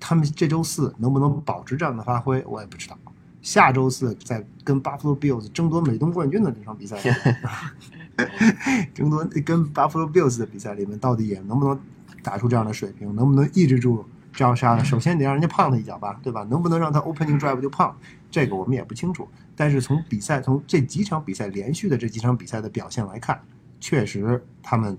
[0.00, 2.98] 他们这周四能不能保持这样的发挥，我也不知道。
[3.40, 11.80] 下周四在跟 Buffalo Bills 争夺美东冠军的这场比赛里面， 争夺跟 Buffalo Bills 的比赛里面，到底也能不能
[12.24, 14.04] 打出这样的水平，能不能抑制住
[14.36, 14.84] 这样杀的？
[14.84, 16.44] 首先得让人家胖他一脚吧，对吧？
[16.44, 17.98] 能不能让他 opening drive 就胖，
[18.30, 19.26] 这个我们也不清楚。
[19.56, 23.40] 但是从比赛，从这几场比赛连续的这几场比赛的表现来看，
[23.80, 24.96] 确实他们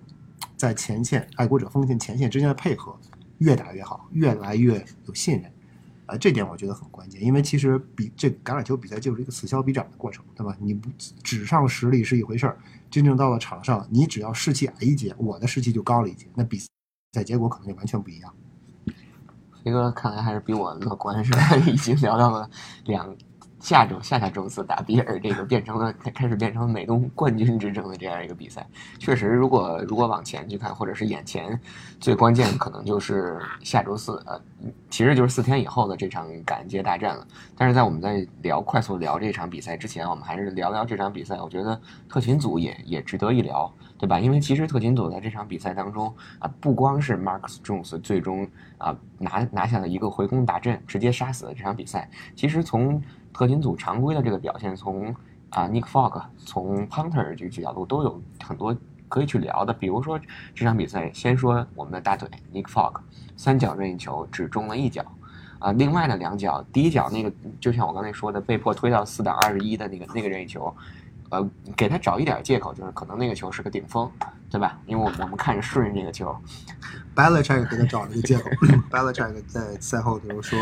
[0.57, 2.97] 在前线爱国者锋线前线之间的配合
[3.37, 5.51] 越打越好，越来越有信任。
[6.07, 10.55] 啊，这点我觉得很关键，因为其实比这橄榄球比赛就是一个此消彼长的过程，对吧？
[10.59, 12.57] 你不纸上实力是一回事儿，
[12.89, 16.57] 真正到了场上，你只要士气矮一截，我的士气就高了一截，那比
[17.13, 18.33] 赛结果可能就完全不一样。
[19.71, 21.55] 哥看来还是比我乐观，是吧？
[21.67, 22.49] 已经聊到了
[22.85, 23.15] 两
[23.67, 28.65] 下周、下下周四打比尔，这个变成了开始变成美东冠军之争的这样一个比赛。
[28.97, 31.59] 确实，如果如果往前去看，或者是眼前
[31.99, 34.39] 最关键，可能就是下周四，呃，
[34.89, 37.27] 其实就是四天以后的这场感恩节大战了。
[37.57, 41.35] 但是在我们在聊快速聊这场比赛之前，我们还是聊聊这场比赛。
[41.35, 41.77] 我觉得
[42.07, 44.17] 特勤组也也值得一聊，对吧？
[44.17, 46.07] 因为其实特勤组在这场比赛当中
[46.39, 52.09] 啊，不光是 Marcus Jones 最终啊拿拿下了一个回攻大阵，直接杀死了这场比赛。
[52.33, 53.03] 其实从
[53.37, 55.13] 特勤组常规的这个表现，从
[55.51, 58.75] 啊 Nick Fogg，从 Punter 这个角度都有很多
[59.07, 59.71] 可以去聊的。
[59.71, 60.19] 比如说
[60.55, 62.95] 这场比赛，先说我们的大腿 Nick Fogg，
[63.35, 65.05] 三角任意球只中了一脚，
[65.59, 70.75] 啊，另外的两脚，第一脚那个就像我刚才说的，被迫推到四档二十一的那个那个任意球，
[71.29, 74.11] 呃，给他找一点借口，就是可能那个球是个顶峰，
[74.49, 74.79] 对吧？
[74.87, 76.35] 因为我们看着顺着这个球
[77.15, 78.49] ，Belichick 给他找了一个借口。
[78.89, 80.59] Belichick 在赛后的时候说，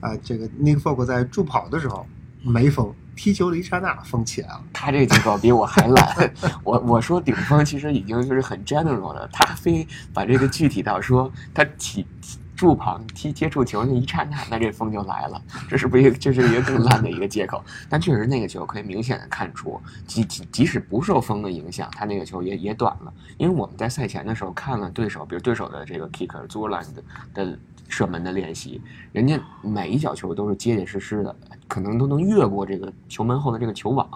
[0.00, 2.06] 啊、这个 Nick Folk 在助跑的时候
[2.42, 4.62] 没风，踢球的一刹那风起来了。
[4.72, 6.32] 他这个借口比我还懒。
[6.62, 12.06] 我我说顶峰其实已经就是很 general 了，他非把这个具体到说他起
[12.54, 15.42] 助跑踢接触球那一刹那，那这风就来了。
[15.68, 17.62] 这是不是这是一个更烂的一个借口？
[17.88, 23.12] 但确实那个球可以明显的看出，即即即使不受风的影响，他那个球也也短了。
[23.36, 26.86] 因为我们在赛前的时候看了对手，比如对手的这个 kicker Zuland
[27.34, 28.80] 的射门的练习，
[29.12, 31.34] 人家每一脚球都是结结实实的，
[31.68, 34.08] 可能都能越过这个球门后的这个球网，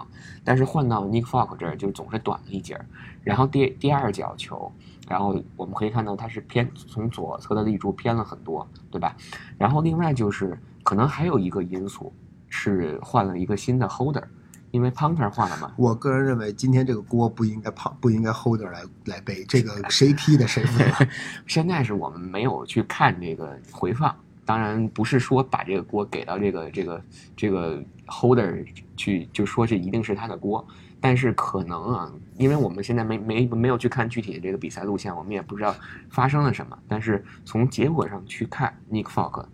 [0.45, 2.85] 但是换到 Nick Folk 这儿就总是短了一截儿。
[3.23, 4.71] 然后第第二脚球，
[5.09, 9.17] 然后我们可以看到它是偏从左侧的立柱偏了很多，对吧？
[9.59, 12.13] 然后另外就是可能还有一个因素
[12.49, 14.25] 是换了一个新的 holder，
[14.71, 20.65] 因为 punter 换了嘛，我个人认为，今天这个锅不应该胖，不应该 Holder 来来背，这个谁踢的谁。
[21.47, 27.03] 现在是我们没有去看这个回放，当然不是说把这个锅给到这个这个
[27.37, 28.65] 这个 holder
[28.97, 30.65] 去，就说这一定是他的锅。
[31.03, 35.75] 但是可能啊，因为我们现在没没没有去看具体的这个比赛路线，我们也不知道
[36.11, 36.79] 发生了什么。
[36.87, 39.47] 但是从结果上去看，Nick Folk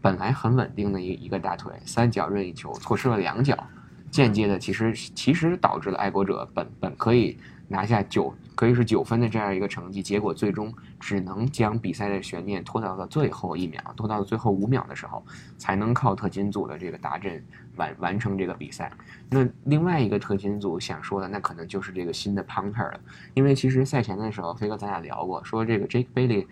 [0.00, 3.66] 本来很稳定的一一个大腿，三角任意球错失了两脚，
[4.12, 15.24] 间接的其实其实导致了爱国者本本可以拿下九可以是九分的这样一个成绩，结果最终只能将比赛的悬念拖到了最后一秒，拖到了最后五秒的时候，
[15.56, 17.42] 才能靠特勤组的这个达阵
[17.76, 18.92] 完完成这个比赛。
[19.30, 23.00] 那另外一个特勤组想说的，那可能就是这个新的 punter 了，
[23.32, 26.46] 因为其实赛前的时候，飞哥咱俩聊过，说这个 Jake Bailey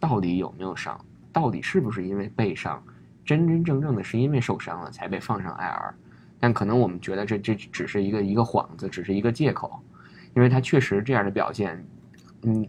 [0.00, 1.00] 到底有没有伤，
[1.32, 2.82] 到底是不是因为背伤，
[3.24, 5.92] 真真正正的是因为受伤了才被放上 IR。
[6.40, 9.80] 但可能我们觉得这这只是一个一个幌子，只是一个借口，
[10.34, 11.86] 因为他确实这样的表现，
[12.42, 12.66] 嗯，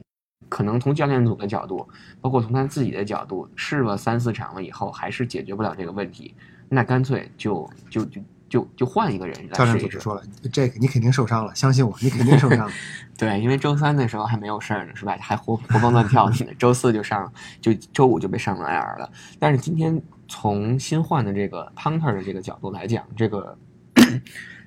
[0.48, 1.88] 可能从教练组的角度，
[2.22, 6.34] 包括从他自己的角度，试了三四场了以后，还是解决不了这个问题，
[6.70, 9.88] 那干脆就就就就就换一个人教来试一试。
[9.88, 12.72] 练组就说了：“Jake，你肯定受伤了，相信我，你肯定受伤了。
[13.18, 15.18] 对，因为周三的时候还没有事儿呢，是吧？
[15.20, 16.52] 还活活蹦乱跳的呢。
[16.60, 19.12] 周四就上，就周五就被上了 IR 了。
[19.40, 23.58] 但是今天从新换的这个 punter 的这个角度来讲，这个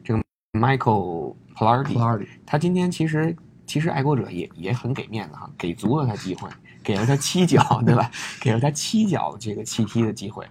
[0.05, 6.49] 这个 Michael Palardy，Clardy 他今天其实其实爱国者也也很给面子哈，给足了他机会，
[6.83, 8.11] 给了他七脚，对吧？
[8.41, 10.47] 给了他七脚这个弃踢的机会。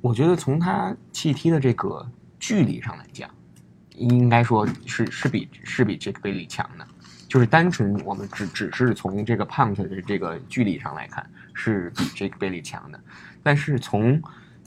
[0.00, 2.08] 我觉得从他弃踢的这个
[2.38, 3.28] 距离上来讲，
[3.96, 6.86] 应该说是是比是比这个贝利强的。
[7.28, 12.98] 就是单纯我们只只是从这个 punt 的这个距离上来看，是比 Jake Bailey 强的，
[13.42, 14.20] 但是从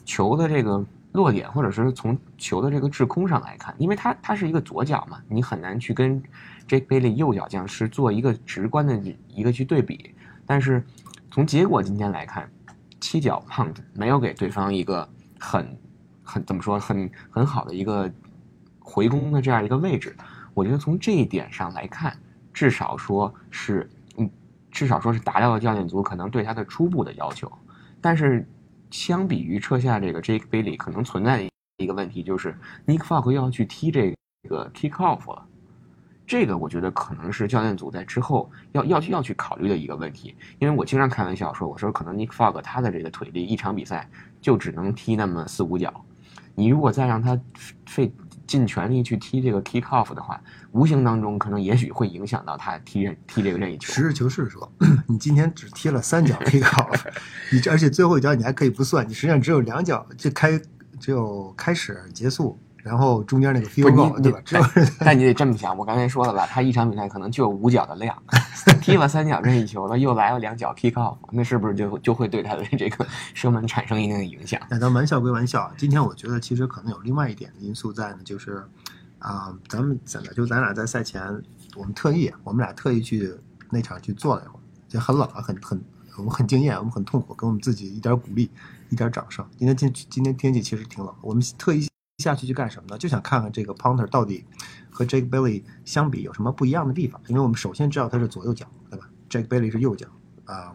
[0.06, 6.22] 球的这个落点，或者是从球的这个制空上来看，因为它它是一个左脚嘛，你很难去跟
[6.68, 10.16] Jake Bailey 右脚将士做一个直观的一个去对比。
[10.46, 10.84] 但是
[11.30, 12.50] 从结果今天来看，
[13.00, 15.08] 七脚 punt 没有给对方一个
[15.40, 15.78] 很
[16.24, 18.12] 很怎么说很很好的一个
[18.80, 20.16] 回攻的这样一个位置。
[20.54, 22.18] 我觉得从这一点上来看，
[22.54, 24.30] 至少说是嗯，
[24.70, 27.52] 至少说是达到了教练组可能对他的初步的要求。
[28.02, 28.46] 但是
[28.92, 34.14] 相比于撤下这个 Jake Bailey，可能存在的一个问题就是 Nick Folk 要去踢这
[34.48, 35.48] 个 kick off 了。
[36.28, 46.06] 这个我觉得可能是教练组在之后要要去要去考虑的一个问题，因为我经常开玩笑说，我说可能 Nick Fogg 他的这个腿力一场比赛就只能踢那么四五脚，
[46.56, 47.38] 你如果再让他
[47.86, 48.14] 费
[48.52, 50.42] 尽全力去踢这个 kick off 的话，
[50.74, 53.94] 无形当中可能也许会影响到他踢任踢这个任意球。
[53.94, 54.70] 实事求是说，
[55.08, 57.00] 你今天只踢了三脚 kick off，
[57.50, 60.60] 你而且最后一脚你还可以不算，你实际上只有两脚就开
[61.00, 62.60] 只有开始结束。
[62.84, 64.42] 然后中间那个 field goal 对吧？
[65.00, 68.16] 但你得这么想，我刚才说了吧，他一场比赛可能就有五脚的量，
[68.82, 74.60] 踢了三脚任意球了，又来了两脚 kick off，那是不是就就会对他的这个射门产生一定的影响？
[74.70, 78.64] 那咱玩笑归玩笑，今天我觉得其实可能有另外一点的因素在呢，就是
[79.20, 81.22] 啊，咱们怎么就咱俩在赛前，
[81.76, 83.32] 我们特意，我们俩特意去
[83.70, 85.80] 那场去坐了一会儿，就很冷啊，很很
[86.18, 88.50] 我们很惊艳，我们很痛苦，给我们自己一点鼓励，
[88.90, 89.46] 一点掌声。
[89.58, 91.88] 今天天今天天气其实挺冷，我们特意。
[92.22, 92.98] 下去去干什么呢？
[92.98, 94.46] 就想看看这个 Punter 到底
[94.90, 97.20] 和 Jake Bailey 相比有什么不一样的地方。
[97.28, 100.08] 因为我们首先知道他是左右脚，对吧？Jake Bailey 是右脚，
[100.46, 100.74] 啊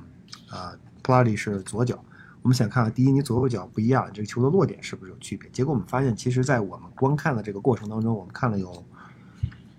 [0.50, 2.04] 啊 p l a t y 是左脚。
[2.42, 5.50] 我们想看看，第一，你左右脚不一样，这个球的落点是不是有区别？
[5.50, 8.84] 结果我们发现，其实，在我们观看的这个过程当中，我们看了有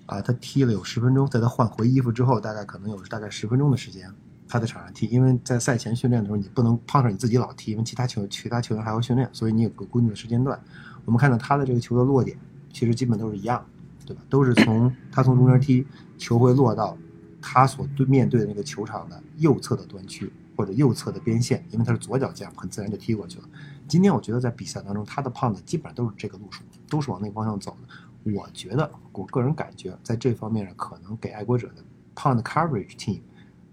[0.05, 4.13] 啊，他踢了有十分钟，在他换回衣服之后，大概可能有大概十分钟的时间，
[4.49, 5.05] 他在场上踢。
[5.05, 10.61] 因为在赛前训练的时候，你不能 Punter 你自己老踢，因为其他球其他球员还要训练，所以你有个固定的时间段。
[11.07, 12.37] 我们看到他的这个球的落点，
[12.69, 13.65] 其实基本都是一样，
[14.05, 14.21] 对吧？
[14.29, 16.97] 都是从他从中间踢，球会落到
[17.41, 23.45] 他所对面对的那个球场的右侧的端区或者右侧的边线，因为他是左脚将，很自然就踢过去了。
[23.87, 28.33] 今天我觉得在比赛当中，他的胖子基本上都是这个路数，都是往那个方向走的。
[28.33, 31.75] 我觉得我个人感觉，在这方面上可能给爱国者的
[32.15, 33.21] 胖的 coverage team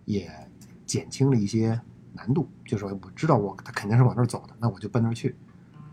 [0.05, 0.31] 也
[0.87, 1.81] 减轻了一些
[2.13, 5.35] 难度，就是说我知道我他肯定是往那儿走的，那我就奔那儿去。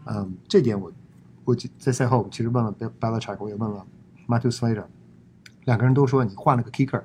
[0.05, 0.91] 嗯，这点我。
[1.43, 3.85] 我在赛后我其实问了 Belichick，我也问了
[4.27, 4.85] Matthew Slater，
[5.65, 7.01] 两个人都说你换了个 kicker，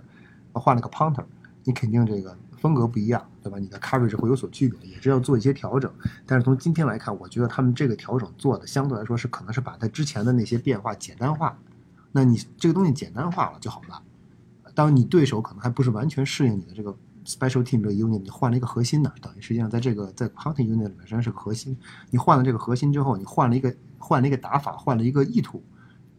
[0.53, 1.25] 换了个 punter，
[1.65, 3.59] 你肯定这个风格不一样，对吧？
[3.59, 5.91] 你的 coverage 会有所区别，也是要做一些调整。
[6.27, 11.59] 但是从今天来看，我觉得他们这个调整做的相对来说是可能是把他之前的那些变化简单化。
[12.13, 14.03] 那你这个东西简单化了就好了。
[14.75, 16.95] 当你对手可能还不是完全适应你的这个
[17.25, 21.77] special team 这个 unit，你换了一个核心呢，等于实际上在这个在 punting unit 里面实际上是个核心。
[22.11, 23.75] 你换了这个核心之后，你换了一个。
[24.07, 25.61] 换了一个打法，换了一个意图，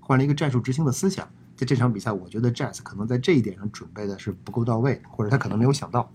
[0.02, 1.26] 换了一个战术执行的思想。
[1.56, 6.12] 在这场比赛，我觉得 Jazz 可能在这一点上准备的是不够到位，或者他可能没有想到，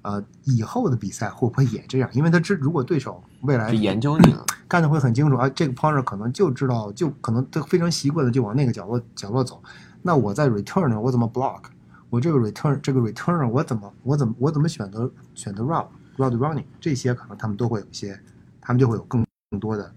[0.00, 2.08] 呃，以后的比赛会不会也这样？
[2.14, 4.34] 因为他知如果对手未来研究你
[4.66, 9.62] 干的会很清楚啊，这个 Punter 可能就知道，就可能他非常习惯的就往那个角落角落走。
[10.00, 11.64] 那我在 Return 我怎么 Block？
[12.08, 16.64] 我这个 Return 这个 Return 我怎么我怎么我怎么选择选择 Route Route Running？
[16.80, 18.18] 这些可能他们都会有一些，
[18.60, 19.92] 他们就会有更更多的。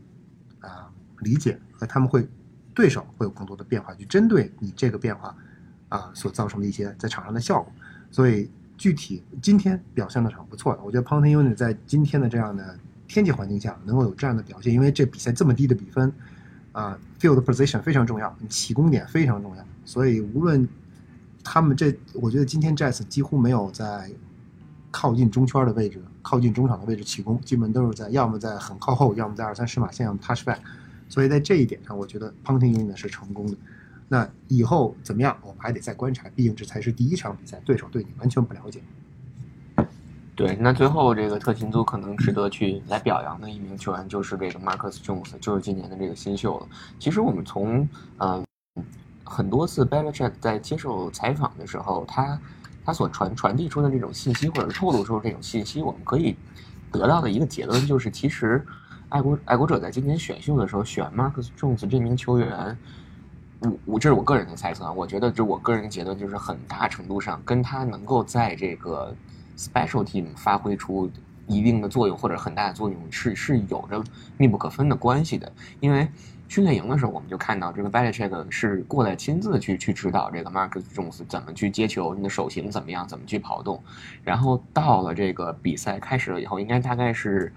[1.24, 2.28] 理解和他们会，
[2.74, 5.36] 对手会有更多的变化，去针对你这个变化，
[5.90, 7.72] 啊所造成的一些在场上的效果。
[8.12, 10.84] 所以具体今天表现的是很不错的。
[10.84, 16.12] 我觉得 p o n t i Unit 在今天的这样的天气环境下能够有这样的表现，因为这比赛这么低的比分，
[16.72, 19.66] 啊，Field Position 非常重要，起攻点非常重要。
[19.86, 20.68] 所以无论
[21.44, 24.10] 他们这，我觉得今天 Jazz 几乎没有在
[24.92, 30.58] 靠近中圈的位置、靠近中场的位置起攻，基本都是在要么在很靠后，要么在二三十码线，要么 Touchback。
[31.14, 33.56] 所以在这一点上，我觉得 Punting Unit 是成功的。
[34.08, 38.82] 那以后怎么样，我们还得再观察，毕竟这才是第一场比赛，对手对你完全不了解。
[40.34, 46.68] 对，那最后这个特勤组可能值得去来表扬的一名球员就是这个 Marcus Jones，就是今年的这个新秀了。
[46.98, 47.88] 其实我们从
[48.18, 48.44] 嗯
[49.24, 52.42] 很多次 Belichick 在接受采访的时候，他
[52.84, 56.36] 他所传传递出的这种信息，或者透露出这种信息，我们可以
[56.92, 58.66] 得到的一个结论就是，其实。
[59.14, 62.76] 爱国爱国者在今年选秀的时候选 Marcus Jones 这名球员，
[63.60, 69.16] 我我这是我个人的猜测啊，我觉得这我个人觉得就是很大程度上跟他能够在这个
[69.56, 71.08] special team 发挥出
[71.46, 74.04] 一定的作用或者很大的作用是是有着
[74.36, 76.08] 密不可分的关系的，因为
[76.48, 83.80] 训练营的时候，我们就看到这个 Valachek 是过来亲自去去指导这个 Marcus Jones 怎么去接球，你的手型怎么样，怎么去跑动。
[84.24, 87.54] 然后到了这个比赛开始了以后，应该大概是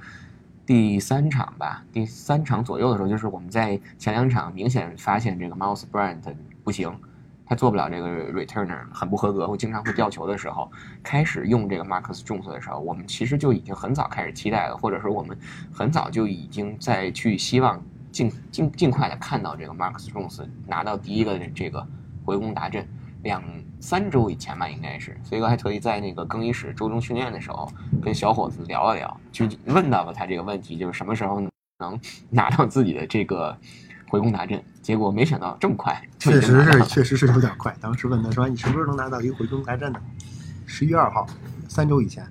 [0.67, 6.21] 第三场吧，第三场左右的时候，就是我们在前两场明显发现这个 Miles Bryant
[6.64, 6.93] 不行。
[7.49, 10.69] 他做不了这个 returner，很不合格，会经常会掉球的时候，
[11.01, 15.39] 开始用这个 Marcus Jones 的时候，我们其实就已经很早开始期待了，或者说我们
[15.73, 21.87] 很早就已经在去希望尽尽尽快的看到这个 Marcus Jones 拿到第一个这个
[22.25, 22.85] 回攻达阵。
[23.23, 23.43] 两
[23.81, 27.71] 三周以前吧，应该是飞哥还特意在那个更衣室周中训练的时候
[28.03, 31.41] 跟小伙子聊了聊，就问到了他这个问题，就是什么时候
[31.79, 32.01] 能
[32.31, 33.57] 拿到自己的这个。
[34.09, 37.75] 回攻达阵，结果没想到这么快，确实是，确实是有点快。
[37.81, 40.01] 当时问他说：“你什么时候能拿到一个回攻达阵呢？”
[40.64, 41.27] 十一月二号，
[41.69, 42.25] 三周以前，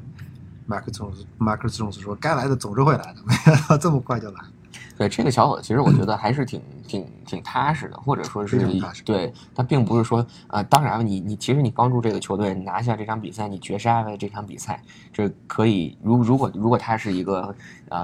[0.67, 4.39] 马克总马克斯总是说：“该来的总是会来的，没想到这么快就来。”
[4.97, 8.67] 对这个小伙子，其实我觉得还是挺挺挺踏实的，或者说是
[9.03, 14.81] 对他并不是说啊，当然了，你你其实你帮助这个球队拿下这场比赛，你绝杀了这场比赛，
[15.11, 15.97] 这可以。
[16.01, 17.55] 如如果如果他是一个
[17.89, 18.03] 啊。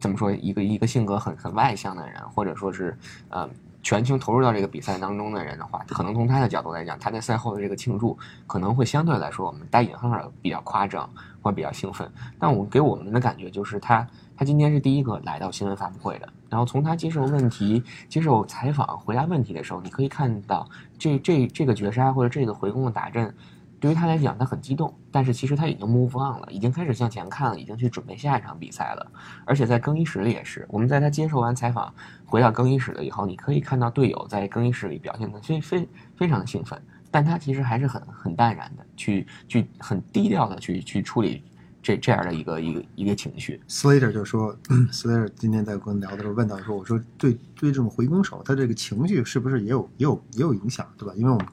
[0.00, 0.30] 怎么说？
[0.30, 2.96] 一个一个性格很很外向的人，或者说是
[3.30, 3.50] 呃
[3.82, 8.16] 全情投入到这个比赛当中的人的话，可能从他的角度来讲，他在赛后的这个庆祝
[8.46, 11.10] 可能会相对来说我们带引号的比较夸张
[11.42, 12.08] 或比较兴奋。
[12.38, 14.06] 但我给我们的感觉就是他
[14.38, 23.34] 他今天是第一个来到新闻发布会的，然后从他接受问题、接受采访、回答问题的时候，你可以看到这这这个绝杀或者这个回攻的打阵。
[23.80, 29.06] 对于他来讲，他很激动，但是其实他已经 move on 了，已经开始向前看了，已经去准备下一场比赛了。
[29.44, 31.92] 而且在更衣室里也是，我们在他接受完采访
[32.24, 36.80] 回到更衣室了以后，你可以看到队友在更衣室里表现的非非非常的兴奋，
[37.10, 41.44] 但他其实还是很很淡然的去去很低调的去去处理
[41.88, 43.58] 这这样的一个一个一个情绪。
[43.66, 44.54] Slater 就说，
[44.92, 51.14] Slater 今天在跟我聊的时候问到说，我说对对这种回攻手，他这个情绪是不是也有也有也有影响，对吧？
[51.16, 51.46] 因为我们。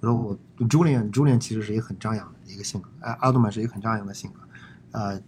[0.00, 4.40] 我说我 Julian，Julian 其实是一个很张扬的一个性格，哎，阿杜曼是一个很张扬的性格，
[4.92, 5.20] 呃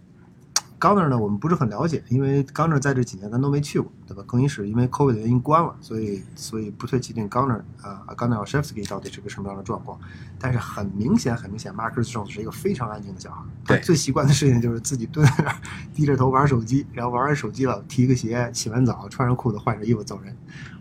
[0.81, 4.23] ，Gunner 呢，我们不是很了解，因为 Gunner 在这几年咱都没去过，对吧？
[4.27, 9.99] 更衣室因为 COVID 的原因关了，所以所以不确定 Gunner 啊，Gunner o s h e v s k y 到底是个什么样的状况。
[10.39, 15.55] 但是很明显，很明显，Marcus Jones 是一个非常安静的小孩，他最习惯的事情就是自己蹲在那儿
[15.93, 20.35] 低着头玩手机，然后玩完手机了，提个鞋，洗完澡，穿上裤子，换上衣服走人。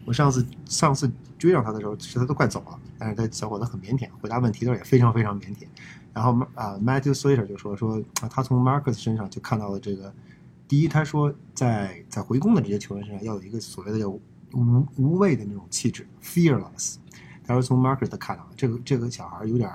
[0.06, 5.66] 我上次上次追上他的时候，其实他都快走了，但是他小伙子很腼腆，回答问题的时候也非常非常腼腆。
[6.12, 10.12] 然后啊，Matthew Slater 就说说他从 Marcus 身上就看到了这个，
[10.68, 14.20] 第一，他说在在回攻的这些球员身上要有一个所谓的叫无
[14.96, 16.96] 无畏的那种气质，fearless。
[17.44, 19.70] 他说从 Marcus 看到了这个这个小孩有点，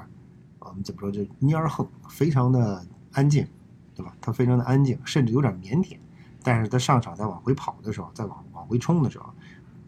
[0.59, 3.47] 我们怎么说就蔫横，非常的安静，
[3.93, 4.15] 对吧？
[4.19, 5.97] 他非常的安静，甚至有点腼腆。
[6.43, 9.25] 但是他上场在往回跑的时候，在往往回冲的时候。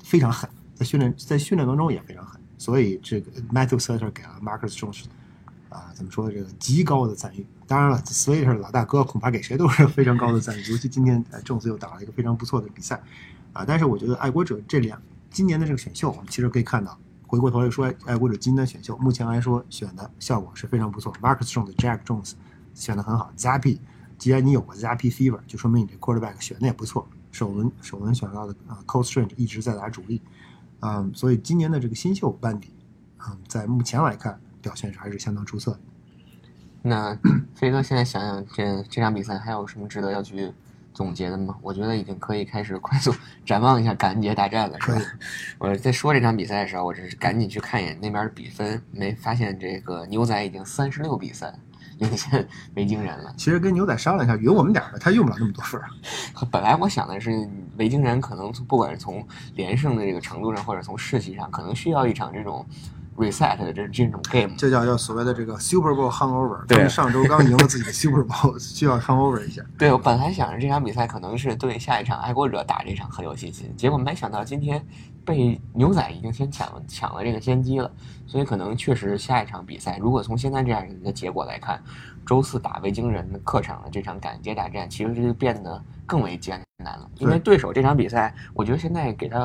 [0.04, 5.04] 非常狠，在训练在训练当中也非常狠，所以这个 Matthew Slater 给了 Marcus Jones
[5.70, 7.46] 啊，怎么说这个极高的赞誉。
[7.66, 13.02] 当然了，Slater 老大哥恐怕给谁都是非常高的赞誉，尤其今天 Jones 又打了一个非常不错的比赛
[13.54, 13.66] 啊。
[13.66, 16.98] 但是我觉得爱国者这两今年的这个选秀，我们其实可以看到，
[17.28, 21.14] 回过头来说，爱国者今年的选秀目前来说选的效果是非常不错。
[21.22, 22.34] Marcus Jones、Jack Jones
[22.74, 23.80] 选的很好，Zappy，
[24.18, 27.08] 既然你有过 Zappy fever，就说明你这 quarterback 选的也不错。
[27.30, 30.22] 首轮首轮选到的啊 c o s t r a n g e 一直在打主力，
[30.80, 32.72] 嗯，所以今年的这个新秀班底，
[33.28, 35.80] 嗯，在目前来看表现是还是相当出色的。
[36.82, 37.18] 那
[37.56, 40.52] 飞哥现在想想，这这场比赛还有什么值得要去
[40.94, 41.56] 总结的吗？
[41.62, 43.14] 我觉得已经可以开始快速
[43.46, 45.02] 展望一下感恩节大战了，是吧？
[45.60, 51.54] 我在说这场比赛的时候，我只是赶紧去看一眼那边的比分，没发现这个牛仔已经三十六比三。
[52.00, 53.34] 领先维京人了。
[53.38, 55.90] 其实跟牛仔商量一下，匀我们点儿吧，他用不了那么多分儿。
[56.52, 57.50] 本来我想的是，
[57.80, 62.64] 维京人可能不管是从连胜的这个程度上，或者从士气上，可能需要一场这种
[63.18, 64.54] reset 的这这种 game。
[64.58, 66.66] 这叫叫所谓的这个 Super Bowl hangover。
[66.68, 69.62] 对，上周 刚赢了自己的 Super Bowl， 需要 hangover 一下。
[69.78, 74.86] 对，我本来想着这场比赛可能是对下一场爱国者打这场很有信心，结果没想到今天。
[75.28, 77.92] 被牛仔已经先抢了抢了这个先机了，
[78.26, 81.84] 所以可能确实下一场比赛，如果从现在这样一个结果来看，
[82.26, 87.10] 周四打维京人的客场的这场赶接大战，其实就变得更为艰难了。
[87.18, 89.40] 因为对手这场比赛，我觉得现在给他，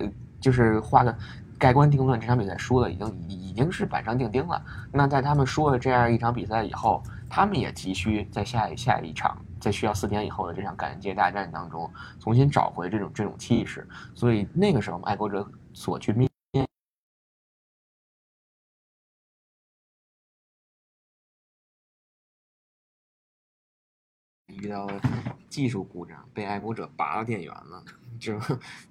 [0.00, 0.08] 呃，
[0.40, 1.16] 就是画个
[1.64, 4.62] 盖棺定论，这场比赛输了，已经已经是板上钉钉了。
[4.92, 9.34] 那在他们输了这样一场比赛以后，他们也急需在下一下一场。
[9.58, 11.90] 在需要四天以后的这场感恩节大战当中，
[12.20, 16.28] 重新找回这种这种气势，所以那个时候，爱国者所去面
[24.56, 24.88] 遇到
[25.48, 27.84] 技术故障，被爱国者拔了电源了。
[28.20, 28.38] 这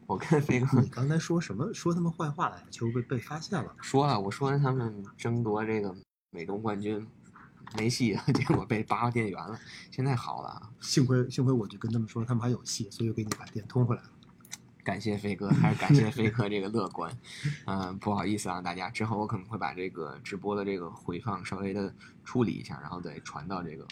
[0.05, 1.73] 我跟飞哥你刚才说什么？
[1.73, 3.73] 说他们坏话来就被被发现了。
[3.81, 5.95] 说了，我说他们争夺这个
[6.31, 7.07] 美东冠军
[7.77, 9.57] 没戏， 结果被拔了电源了。
[9.89, 14.09] 现在好了，幸亏幸亏我就跟他们说他们还有戏，所以我给你把电通回来了。
[14.83, 17.09] 感谢飞哥，还是感谢飞哥这个乐观。
[17.65, 21.91] 嗯、不好意思啊，大家，之后我可能会把这个直播的这个回放稍微的
[22.25, 23.87] 处理一下，然后再传到这个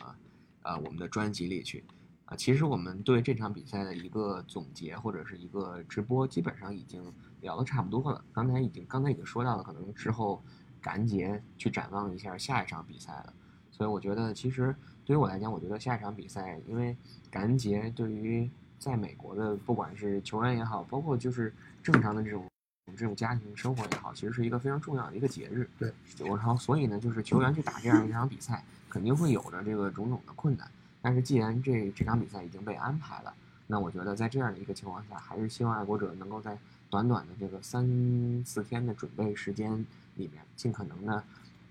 [0.63, 1.83] 呃我们的专辑里去。
[2.25, 7.03] 啊、其实我们对这场比赛的一个总结或者是一个直播，基本上已经
[7.41, 8.23] 聊得差不多了。
[8.31, 10.41] 刚才已经刚才已经说到了，可能之后
[10.81, 13.33] 感恩节去展望一下下一场比赛了。
[13.69, 16.95] 所以我觉得，其实对于我来讲，我觉得下一场比赛，因为
[17.29, 18.49] 感恩节对于
[18.79, 21.53] 在美国的不管是球员也好，包括就是
[21.83, 22.47] 正常的这种
[22.95, 25.69] 这种家庭生活也好，其实是一个非常重要的一个节日。
[25.77, 30.69] 对，我然后所以呢，就是球员去打这样一场比赛，肯定会有着这个种种的困难。
[31.01, 33.33] 但是既然这这场比赛已经被安排了，
[33.65, 36.55] 那我觉得在这样的一个情况下，还是希望爱国者能够在
[36.89, 39.73] 短短的这个三四天的准备时间
[40.15, 41.23] 里面，尽可能的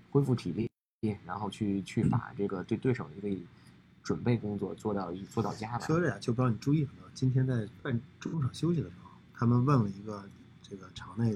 [0.09, 0.69] 恢复体力，
[1.25, 3.41] 然后去去把这个对对手的一个
[4.03, 5.85] 准备工作做到做到家吧。
[5.85, 7.09] 说这呀就不知道你注意了没有？
[7.13, 10.27] 今天在半中场休息的时候，他们问了一个
[10.61, 11.33] 这个场内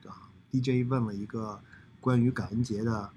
[0.00, 1.60] 的啊 DJ 问了一个
[2.00, 3.10] 关于感恩节的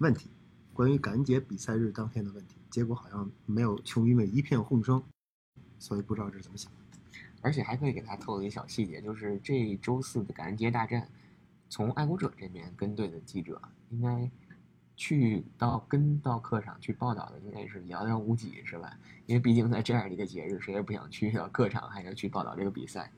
[0.00, 0.28] 问题，
[0.72, 5.02] 关于感恩节比赛日当天的问题，结果好像没有球迷们一片哄声，
[5.78, 6.78] 所以不知道这是怎么想的。
[7.42, 11.08] 而且还可以给他透露一个小细节，就是这周四的感恩节大战，
[11.68, 14.30] 从爱国者这边跟队的记者应该
[14.96, 18.98] 去到跟到客场去报道的，应该是寥寥无几，是吧？
[19.26, 23.10] 因为毕竟在这样一个节日，谁也不想去到客场还要去报道这个比赛。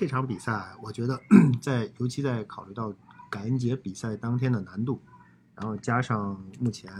[0.00, 1.20] 这场比赛，我觉得
[1.60, 2.90] 在尤其在考虑到
[3.28, 4.98] 感恩节比赛当天的难度，
[5.54, 6.90] 然后加上目前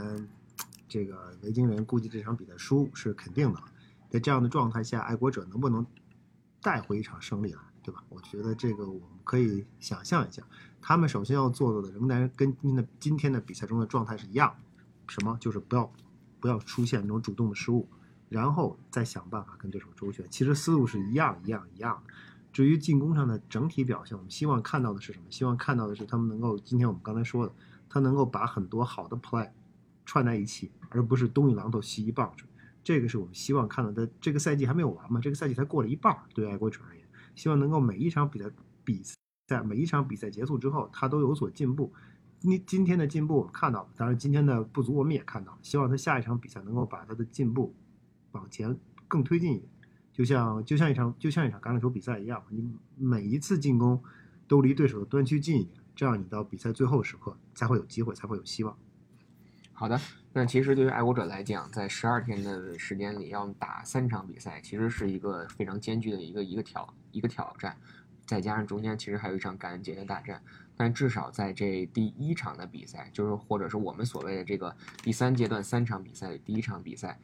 [0.86, 3.62] 这个维京人估计这场比赛输是肯定的，
[4.10, 5.86] 在这样的状态下，爱国者能不能
[6.60, 8.04] 带回一场胜利来，对吧？
[8.10, 10.42] 我觉得这个我们可以想象一下，
[10.82, 14.54] 他们首先要做到的仍然跟今天的今天的比赛中的状态是一样，
[15.08, 15.38] 什么？
[15.40, 15.90] 就是不要
[16.38, 17.88] 不要出现那种主动的失误，
[18.28, 20.26] 然后再想办法跟对手周旋。
[20.28, 22.12] 其实思路是一样一样一样的。
[22.52, 25.26] 至于进攻上的整体表现，我们希望看到的是什么？
[25.30, 27.52] 希望看到的是他们能够，今天我们刚才说的，
[27.88, 29.48] 他能够把很多好的 play
[30.04, 32.46] 串在一起，而不是东一榔头西一棒槌。
[32.82, 34.08] 这个是我们希望看到的。
[34.20, 35.20] 这个赛季还没有完嘛？
[35.20, 38.50] 这个赛季才过了一半儿，对爱国者而言，希望能够每一场比赛
[38.84, 41.92] 比赛每一场比赛结束之后，他都有所进步。
[42.40, 45.58] 你今天的进步我们看到了，当然今天的不足我们也看到了。
[45.62, 47.74] 希望他下一场比赛能够把他的进步
[48.32, 48.76] 往前
[49.06, 49.70] 更推进一点。
[50.12, 54.02] 就像就像一场就像一场橄榄球比赛一样，你每一次进攻
[54.46, 58.76] 都离对手的端区近一点，这样你到比赛最后时刻才会有机会，才会有希望。
[59.72, 59.98] 好的，
[60.34, 67.74] 那其实对于爱国者来讲，在十二天的时间里要打三场比赛，其实是一个非常艰巨的一个一个挑一个挑战，
[68.26, 70.42] 再加上中间其实还有一场感恩节的大战，
[70.76, 77.18] 但至少在这第一场的比赛，就是或者是我们所谓的这个第三阶段三场比赛里第一场比赛。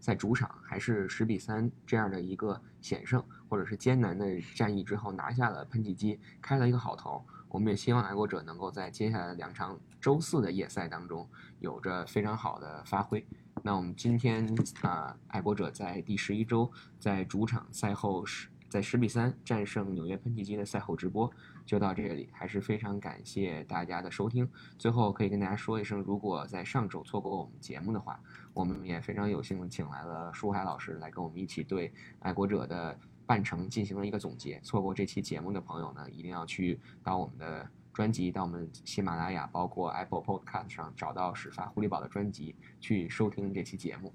[0.00, 7.24] 在主场还是十比三这样的一个险胜，或者是艰难的战役之后拿下了喷气机，开了一个好头。
[7.48, 11.28] 我们也希望爱国者能够在接下来两场周四的夜赛当中
[11.58, 13.26] 有着非常好的发挥。
[13.62, 14.46] 那我们今天
[14.82, 21.28] 啊、爱国者在第十一周在主场赛后十在十比三战胜纽约喷气机的赛后直播
[21.70, 24.50] 就到这里，还是非常感谢大家的收听。
[24.76, 28.20] 最后可以跟大家说一声，如果在上周错过我们节目的话，
[28.52, 34.58] 我们也非常有幸请来了舒海老师来跟我们一起对爱国者的半程进行了一个总结。
[34.64, 44.12] 错过这期节目的朋友呢，一定要去到我们的专辑，到我们喜马拉雅，包括 Apple Podcast 上找到始发狐狸堡的专辑，去收听这期节目。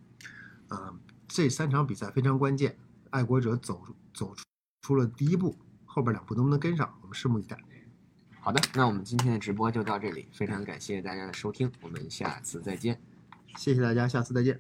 [0.67, 0.93] 呃，
[1.25, 2.75] 这三场比赛非常关键，
[3.11, 3.81] 爱国者走
[4.13, 4.35] 走
[4.81, 5.55] 出了第一步，
[5.95, 7.57] 后边两步能不能跟上，我们拭目以待。
[8.41, 12.99] 好的，那我们今天的直播就到这里，非常感谢大家的收听，我们下次再见。
[13.55, 14.59] 谢谢大家，下次再见。